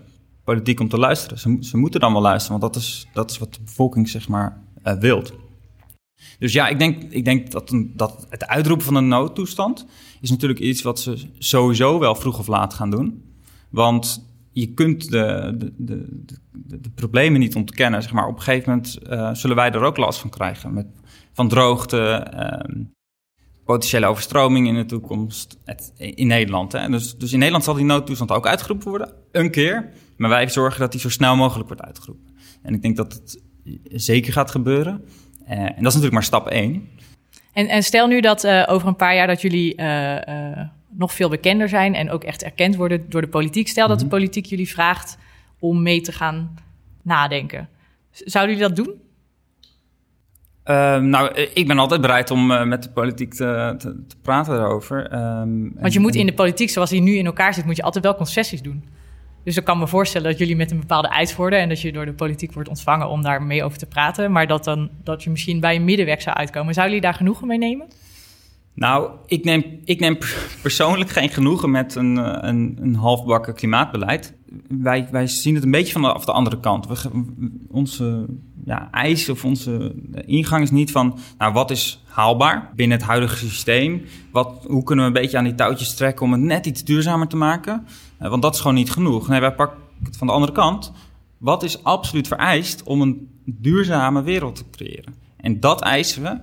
politiek 0.45 0.81
om 0.81 0.89
te 0.89 0.99
luisteren. 0.99 1.39
Ze, 1.39 1.57
ze 1.61 1.77
moeten 1.77 2.01
dan 2.01 2.13
wel 2.13 2.23
luisteren, 2.23 2.61
want 2.61 2.73
dat 2.73 2.83
is, 2.83 3.09
dat 3.13 3.31
is 3.31 3.39
wat 3.39 3.55
de 3.55 3.61
bevolking 3.65 4.09
zeg 4.09 4.29
maar 4.29 4.63
uh, 4.85 4.93
wilt. 4.93 5.33
Dus 6.39 6.53
ja, 6.53 6.69
ik 6.69 6.79
denk, 6.79 7.03
ik 7.03 7.25
denk 7.25 7.51
dat, 7.51 7.73
dat 7.95 8.27
het 8.31 8.47
uitroepen 8.47 8.87
van 8.87 8.95
een 8.95 9.09
noodtoestand 9.09 9.87
is 10.21 10.31
natuurlijk 10.31 10.61
iets 10.61 10.83
wat 10.83 11.01
ze 11.01 11.29
sowieso 11.39 11.99
wel 11.99 12.15
vroeg 12.15 12.39
of 12.39 12.47
laat 12.47 12.75
gaan 12.75 12.91
doen. 12.91 13.23
Want 13.69 14.28
je 14.61 14.73
kunt 14.75 15.11
de, 15.11 15.55
de, 15.59 15.73
de, 15.77 16.81
de, 16.81 16.91
problemen 16.95 17.41
niet 17.41 17.55
ontkennen. 17.55 18.03
Zeg 18.03 18.13
maar. 18.13 18.27
Op 18.27 18.37
een 18.37 18.43
gegeven 18.43 18.71
moment 18.71 18.99
uh, 19.11 19.35
zullen 19.35 19.57
wij 19.57 19.71
er 19.71 19.83
ook 19.83 19.97
last 19.97 20.21
van 20.21 20.31
krijgen. 20.31 20.75
Met, 20.75 20.87
van 21.33 21.49
droogte, 21.49 22.27
uh, 22.35 22.85
potentiële 23.65 24.07
overstroming 24.07 24.67
in 24.67 24.75
de 24.75 24.85
toekomst 24.85 25.59
in 25.97 26.27
Nederland. 26.27 26.73
Hè. 26.73 26.89
Dus, 26.89 27.17
dus 27.17 27.33
in 27.33 27.39
Nederland 27.39 27.65
zal 27.65 27.75
die 27.75 27.85
noodtoestand 27.85 28.31
ook 28.31 28.47
uitgeroepen 28.47 28.89
worden, 28.89 29.13
een 29.33 29.51
keer. 29.51 29.93
Maar 30.17 30.31
wij 30.31 30.49
zorgen 30.49 30.81
dat 30.81 30.93
die 30.93 31.01
zo 31.01 31.09
snel 31.09 31.37
mogelijk 31.37 31.69
wordt 31.69 31.83
uitgeroepen. 31.83 32.37
En 32.63 32.75
ik 32.75 32.83
denk 32.83 32.97
dat 32.97 33.13
het 33.13 33.43
zeker 33.85 34.33
gaat 34.33 34.51
gebeuren. 34.51 35.05
Uh, 35.43 35.51
en 35.51 35.67
dat 35.67 35.77
is 35.77 35.83
natuurlijk 35.83 36.13
maar 36.13 36.23
stap 36.23 36.49
één. 36.49 36.89
En, 37.53 37.69
en 37.69 37.83
stel 37.83 38.07
nu 38.07 38.21
dat 38.21 38.45
uh, 38.45 38.65
over 38.69 38.89
een 38.89 38.97
paar 38.97 39.15
jaar 39.15 39.27
dat 39.27 39.41
jullie 39.41 39.75
nog 40.91 41.13
veel 41.13 41.29
bekender 41.29 41.69
zijn 41.69 41.95
en 41.95 42.11
ook 42.11 42.25
echt 42.25 42.43
erkend 42.43 42.77
worden 42.77 43.11
door 43.11 43.21
de 43.21 43.29
politiek. 43.29 43.69
Stel 43.69 43.89
dat 43.89 43.99
de 43.99 44.05
mhm. 44.05 44.15
politiek 44.15 44.47
jullie 44.47 44.69
vraagt 44.69 45.19
om 45.59 45.83
mee 45.83 46.01
te 46.01 46.13
gaan 46.13 46.55
nadenken. 47.03 47.69
Zouden 48.11 48.57
jullie 48.57 48.75
dat 48.75 48.85
doen? 48.85 48.95
Uh, 50.65 50.99
nou, 50.99 51.35
ik 51.55 51.67
ben 51.67 51.79
altijd 51.79 52.01
bereid 52.01 52.31
om 52.31 52.51
uh, 52.51 52.65
met 52.65 52.83
de 52.83 52.91
politiek 52.91 53.35
te, 53.35 53.75
te, 53.79 54.05
te 54.09 54.17
praten 54.23 54.57
daarover. 54.57 55.15
Um, 55.15 55.73
Want 55.81 55.93
je 55.93 56.01
moet 56.01 56.15
in 56.15 56.27
de 56.27 56.35
politiek, 56.35 56.71
zoals 56.71 56.91
die 56.91 57.01
nu 57.01 57.17
in 57.17 57.27
elkaar 57.27 57.55
zit, 57.55 57.65
moet 57.65 57.77
je 57.77 57.83
altijd 57.83 58.05
wel 58.05 58.17
concessies 58.17 58.63
doen. 58.63 58.85
Dus 59.45 59.57
ik 59.57 59.65
kan 59.65 59.79
me 59.79 59.87
voorstellen 59.87 60.31
dat 60.31 60.39
jullie 60.39 60.57
met 60.57 60.71
een 60.71 60.81
bepaalde 60.81 61.09
eis 61.09 61.37
worden 61.37 61.59
en 61.59 61.69
dat 61.69 61.81
je 61.81 61.93
door 61.93 62.05
de 62.05 62.13
politiek 62.13 62.53
wordt 62.53 62.69
ontvangen 62.69 63.09
om 63.09 63.23
daar 63.23 63.43
mee 63.43 63.65
over 63.65 63.79
te 63.79 63.87
praten. 63.87 64.33
Maar 64.33 64.47
dat, 64.47 64.65
dan, 64.65 64.91
dat 65.05 65.23
je 65.23 65.31
misschien 65.31 65.61
bij 65.61 65.77
een 65.77 65.85
middenweg 65.85 66.23
zou 66.23 66.37
uitkomen. 66.37 66.75
Zouden 66.75 66.95
jullie 66.95 67.11
daar 67.11 67.19
genoegen 67.19 67.47
mee 67.47 67.59
nemen? 67.59 67.87
Nou, 68.79 69.11
ik 69.27 69.45
neem, 69.45 69.81
ik 69.85 70.01
neem 70.01 70.19
persoonlijk 70.63 71.11
geen 71.11 71.29
genoegen 71.29 71.71
met 71.71 71.95
een, 71.95 72.19
eh, 72.19 72.49
een, 72.49 72.79
een 72.81 72.95
halfbakken 72.95 73.55
klimaatbeleid. 73.55 74.35
Wij, 74.69 75.09
wij 75.11 75.27
zien 75.27 75.55
het 75.55 75.65
een 75.65 75.71
beetje 75.71 75.93
vanaf 75.93 76.25
de 76.25 76.33
andere 76.33 76.61
kant. 76.61 76.87
We, 76.87 76.97
onze 77.71 78.27
ja, 78.65 78.89
eis 78.91 79.29
of 79.29 79.45
onze 79.45 79.95
ingang 80.27 80.63
is 80.63 80.71
niet 80.71 80.91
van, 80.91 81.19
nou, 81.39 81.53
wat 81.53 81.71
is 81.71 82.03
haalbaar 82.05 82.73
binnen 82.77 82.99
het 82.99 83.07
huidige 83.07 83.37
systeem? 83.37 84.05
Wat, 84.33 84.65
hoe 84.67 84.83
kunnen 84.83 85.05
we 85.05 85.11
een 85.17 85.23
beetje 85.23 85.39
aan 85.39 85.45
die 85.45 85.55
touwtjes 85.55 85.95
trekken 85.95 86.27
om 86.27 86.33
het 86.33 86.41
net 86.41 86.67
iets 86.67 86.85
duurzamer 86.85 87.27
te 87.29 87.37
maken? 87.37 87.87
Uh, 88.23 88.29
want 88.29 88.43
dat 88.43 88.55
is 88.55 88.61
gewoon 88.61 88.77
niet 88.77 88.91
genoeg. 88.91 89.29
Nee, 89.29 89.41
wij 89.41 89.55
pakken 89.55 89.79
het 90.05 90.17
van 90.17 90.27
de 90.27 90.33
andere 90.33 90.53
kant. 90.53 90.93
Wat 91.39 91.63
is 91.63 91.85
absoluut 91.85 92.29
vereist 92.29 92.83
om 92.83 93.01
een 93.01 93.29
duurzame 93.45 94.23
wereld 94.23 94.57
te 94.57 94.65
creëren? 94.71 95.15
En 95.37 95.61
dat 95.61 95.81
eisen 95.81 96.23
we. 96.23 96.37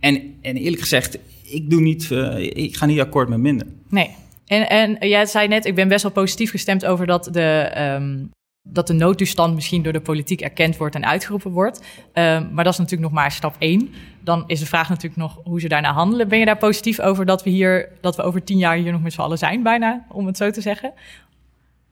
En, 0.00 0.34
en 0.40 0.56
eerlijk 0.56 0.82
gezegd, 0.82 1.18
ik, 1.50 1.70
doe 1.70 1.80
niet, 1.80 2.10
uh, 2.10 2.38
ik 2.38 2.76
ga 2.76 2.86
niet 2.86 3.00
akkoord 3.00 3.28
met 3.28 3.38
minder. 3.38 3.66
Nee. 3.88 4.10
En, 4.46 4.68
en 4.68 5.08
jij 5.08 5.26
zei 5.26 5.48
net, 5.48 5.64
ik 5.64 5.74
ben 5.74 5.88
best 5.88 6.02
wel 6.02 6.12
positief 6.12 6.50
gestemd 6.50 6.86
over 6.86 7.06
dat 7.06 7.28
de, 7.32 7.72
um, 7.78 8.30
dat 8.62 8.86
de 8.86 8.92
noodtoestand 8.92 9.54
misschien 9.54 9.82
door 9.82 9.92
de 9.92 10.00
politiek 10.00 10.40
erkend 10.40 10.76
wordt 10.76 10.94
en 10.94 11.06
uitgeroepen 11.06 11.50
wordt. 11.50 11.78
Um, 11.78 12.48
maar 12.52 12.64
dat 12.64 12.72
is 12.72 12.78
natuurlijk 12.78 13.10
nog 13.10 13.20
maar 13.20 13.32
stap 13.32 13.54
één. 13.58 13.90
Dan 14.20 14.44
is 14.46 14.60
de 14.60 14.66
vraag 14.66 14.88
natuurlijk 14.88 15.16
nog 15.16 15.40
hoe 15.44 15.60
ze 15.60 15.68
daarna 15.68 15.92
handelen. 15.92 16.28
Ben 16.28 16.38
je 16.38 16.44
daar 16.44 16.58
positief 16.58 17.00
over 17.00 17.26
dat 17.26 17.42
we 17.42 17.50
hier, 17.50 17.88
dat 18.00 18.16
we 18.16 18.22
over 18.22 18.44
tien 18.44 18.58
jaar 18.58 18.76
hier 18.76 18.92
nog 18.92 19.02
met 19.02 19.12
z'n 19.12 19.20
allen 19.20 19.38
zijn, 19.38 19.62
bijna, 19.62 20.06
om 20.08 20.26
het 20.26 20.36
zo 20.36 20.50
te 20.50 20.60
zeggen? 20.60 20.92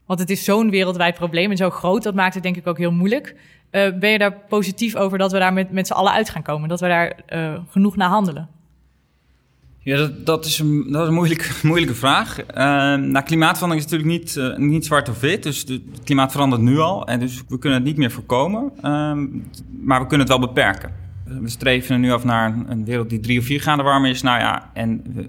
Want 0.07 0.21
het 0.21 0.31
is 0.31 0.45
zo'n 0.45 0.71
wereldwijd 0.71 1.14
probleem 1.14 1.51
en 1.51 1.57
zo 1.57 1.71
groot, 1.71 2.03
dat 2.03 2.14
maakt 2.14 2.35
het 2.35 2.42
denk 2.42 2.57
ik 2.57 2.66
ook 2.66 2.79
heel 2.79 2.92
moeilijk. 2.92 3.35
Uh, 3.71 3.99
ben 3.99 4.11
je 4.11 4.19
daar 4.19 4.33
positief 4.49 4.97
over 4.97 5.19
dat 5.19 5.33
we 5.33 5.38
daar 5.38 5.53
met, 5.53 5.71
met 5.71 5.87
z'n 5.87 5.92
allen 5.92 6.12
uit 6.12 6.31
gaan 6.31 6.42
komen? 6.42 6.69
Dat 6.69 6.81
we 6.81 6.87
daar 6.87 7.12
uh, 7.29 7.59
genoeg 7.69 7.97
naar 7.97 8.09
handelen? 8.09 8.49
Ja, 9.87 10.11
dat, 10.25 10.44
is 10.44 10.59
een, 10.59 10.87
dat 10.90 11.03
is 11.03 11.09
een 11.09 11.14
moeilijke, 11.14 11.49
moeilijke 11.66 11.94
vraag. 11.94 12.38
Uh, 12.40 13.22
klimaatverandering 13.22 13.87
is 13.87 13.92
natuurlijk 13.92 14.18
niet, 14.20 14.37
uh, 14.37 14.57
niet 14.57 14.85
zwart 14.85 15.09
of 15.09 15.20
wit. 15.20 15.42
Dus 15.42 15.64
het 15.68 15.83
klimaat 16.05 16.33
verandert 16.33 16.62
nu 16.62 16.79
al. 16.79 17.07
En 17.07 17.20
dus 17.20 17.42
we 17.49 17.59
kunnen 17.59 17.79
het 17.79 17.88
niet 17.88 17.96
meer 17.96 18.11
voorkomen. 18.11 18.72
Uh, 18.77 18.83
maar 19.81 20.01
we 20.01 20.07
kunnen 20.07 20.27
het 20.27 20.29
wel 20.29 20.38
beperken. 20.38 20.92
We 21.25 21.49
streven 21.49 22.01
nu 22.01 22.12
af 22.12 22.25
naar 22.25 22.64
een, 22.68 22.85
wereld 22.85 23.11
die 23.11 23.20
drie 23.20 23.38
of 23.38 23.44
vier 23.44 23.61
graden 23.61 23.85
warmer 23.85 24.11
is. 24.11 24.22
Nou 24.22 24.38
ja, 24.38 24.70
en 24.75 25.03
we, 25.14 25.29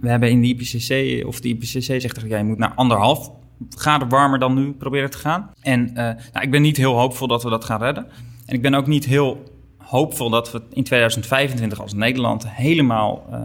we 0.00 0.08
hebben 0.08 0.30
in 0.30 0.40
de 0.40 0.48
IPCC, 0.48 1.26
of 1.26 1.40
de 1.40 1.48
IPCC 1.48 2.00
zegt 2.00 2.14
dat 2.14 2.24
ja, 2.28 2.38
je 2.38 2.44
moet 2.44 2.58
naar 2.58 2.74
anderhalf 2.74 3.30
graden 3.70 4.08
warmer 4.08 4.38
dan 4.38 4.54
nu 4.54 4.72
proberen 4.72 5.10
te 5.10 5.18
gaan. 5.18 5.50
En 5.60 5.92
nou, 5.92 6.16
ik 6.40 6.50
ben 6.50 6.62
niet 6.62 6.76
heel 6.76 6.98
hoopvol 6.98 7.26
dat 7.26 7.42
we 7.42 7.50
dat 7.50 7.64
gaan 7.64 7.80
redden. 7.80 8.06
En 8.46 8.54
ik 8.54 8.62
ben 8.62 8.74
ook 8.74 8.86
niet 8.86 9.04
heel 9.04 9.57
hoopvol 9.88 10.30
dat 10.30 10.52
we 10.52 10.62
in 10.70 10.84
2025 10.84 11.80
als 11.80 11.92
Nederland 11.92 12.48
helemaal 12.48 13.26
uh, 13.32 13.40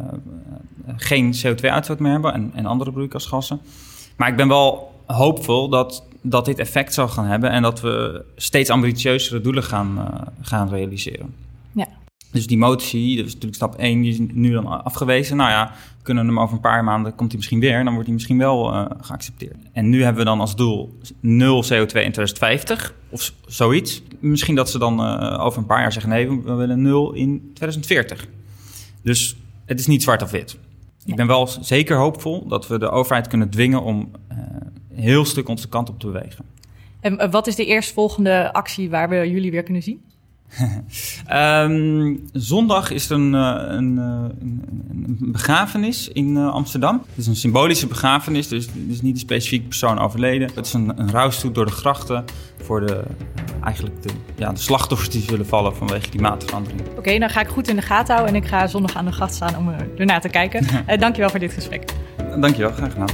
geen 0.96 1.34
CO2-uitstoot 1.34 2.00
meer 2.00 2.12
hebben 2.12 2.34
en, 2.34 2.52
en 2.56 2.66
andere 2.66 2.92
broeikasgassen. 2.92 3.62
Maar 4.18 4.30
ik 4.30 4.36
ben 4.36 4.48
wel 4.48 4.92
hoopvol 5.06 5.70
dat, 5.70 6.08
dat 6.22 6.46
dit 6.46 6.60
effect 6.60 6.94
zal 6.94 7.08
gaan 7.08 7.26
hebben 7.26 7.50
en 7.50 7.62
dat 7.62 7.82
we 7.82 8.26
steeds 8.36 8.70
ambitieuzere 8.70 9.42
doelen 9.42 9.64
gaan, 9.64 9.98
uh, 9.98 10.28
gaan 10.42 10.70
realiseren. 10.70 11.36
Ja. 11.72 11.88
Dus 12.34 12.48
die 12.48 12.58
motie, 12.58 13.18
dat 13.18 13.26
is 13.26 13.34
natuurlijk 13.34 13.56
stap 13.56 13.76
1, 13.76 14.02
die 14.02 14.12
is 14.12 14.20
nu 14.34 14.52
dan 14.52 14.84
afgewezen. 14.84 15.38
Nou 15.38 15.50
ja, 15.50 15.72
kunnen 16.02 16.26
hem 16.26 16.40
over 16.40 16.56
een 16.56 16.62
paar 16.62 16.84
maanden, 16.84 17.16
komt 17.16 17.30
hij 17.30 17.38
misschien 17.38 17.60
weer, 17.60 17.84
dan 17.84 17.92
wordt 17.94 18.06
hij 18.06 18.14
misschien 18.14 18.38
wel 18.38 18.74
uh, 18.74 18.86
geaccepteerd. 19.02 19.56
En 19.72 19.90
nu 19.90 20.04
hebben 20.04 20.24
we 20.24 20.30
dan 20.30 20.40
als 20.40 20.56
doel 20.56 20.98
0 21.20 21.64
CO2 21.64 21.70
in 21.70 21.88
2050 21.88 22.94
of 23.10 23.34
zoiets. 23.46 24.02
Misschien 24.20 24.56
dat 24.56 24.70
ze 24.70 24.80
dan 24.80 25.00
uh, 25.00 25.46
over 25.46 25.60
een 25.60 25.66
paar 25.66 25.82
jaar 25.82 25.92
zeggen, 25.92 26.12
nee, 26.12 26.42
we 26.42 26.54
willen 26.54 26.82
0 26.82 27.14
in 27.14 27.52
2040. 27.54 28.28
Dus 29.02 29.36
het 29.66 29.80
is 29.80 29.88
niet 29.88 30.04
zwart 30.04 30.22
of 30.22 30.32
wit. 30.32 30.58
Ik 31.06 31.16
ben 31.16 31.28
wel 31.28 31.48
zeker 31.62 31.98
hoopvol 31.98 32.48
dat 32.48 32.68
we 32.68 32.80
de 32.80 32.90
overheid 32.90 33.28
kunnen 33.28 33.50
dwingen 33.50 33.82
om 33.82 34.12
een 34.90 35.04
heel 35.04 35.26
stuk 35.26 35.48
onze 35.48 35.70
kant 35.70 35.90
op 35.90 36.00
te 36.00 36.06
bewegen. 36.06 36.46
En 37.00 37.32
wat 37.32 37.48
is 37.48 37.56
de 37.56 37.66
eerstvolgende 37.66 38.54
actie 38.54 38.90
waar 38.90 39.10
we 39.10 39.30
jullie 39.30 39.52
weer 39.52 39.64
kunnen 39.64 39.84
zien? 39.84 40.02
Um, 41.32 42.28
zondag 42.34 42.92
is 42.92 43.10
er 43.10 43.16
een, 43.16 43.34
een, 43.34 43.98
een, 43.98 44.62
een 44.90 45.18
begrafenis 45.20 46.08
in 46.08 46.38
Amsterdam. 46.38 47.04
Het 47.10 47.18
is 47.18 47.28
een 47.28 47.36
symbolische 47.36 47.88
begrafenis, 47.88 48.48
dus 48.48 48.66
er 48.68 48.74
is 48.90 49.02
niet 49.02 49.14
een 49.14 49.20
specifieke 49.20 49.68
persoon 49.68 50.00
overleden. 50.00 50.50
Het 50.56 50.66
is 50.66 50.74
een, 50.74 51.00
een 51.00 51.12
rouwstoet 51.12 51.56
door 51.56 51.66
de 51.66 51.72
grachten 51.72 52.26
voor 52.62 52.86
de, 52.86 53.04
eigenlijk 53.64 54.04
de, 54.04 54.10
ja, 54.36 54.52
de 54.52 54.60
slachtoffers 54.60 55.10
die 55.10 55.22
zullen 55.22 55.48
vallen 55.48 55.76
vanwege 55.76 56.10
klimaatverandering. 56.10 56.82
Oké, 56.82 57.00
okay, 57.00 57.20
dan 57.20 57.30
ga 57.30 57.42
ik 57.42 57.48
goed 57.48 57.68
in 57.68 57.76
de 57.76 57.82
gaten 57.82 58.16
houden 58.16 58.36
en 58.36 58.42
ik 58.42 58.48
ga 58.48 58.68
zondag 58.68 58.96
aan 58.96 59.06
de 59.06 59.12
gracht 59.12 59.34
staan 59.34 59.58
om 59.58 59.76
ernaar 59.98 60.22
te 60.22 60.30
kijken. 60.30 60.64
uh, 60.64 60.98
dankjewel 61.00 61.30
voor 61.30 61.40
dit 61.40 61.54
gesprek. 61.54 61.94
Dankjewel, 62.40 62.72
graag 62.72 62.92
gedaan. 62.92 63.10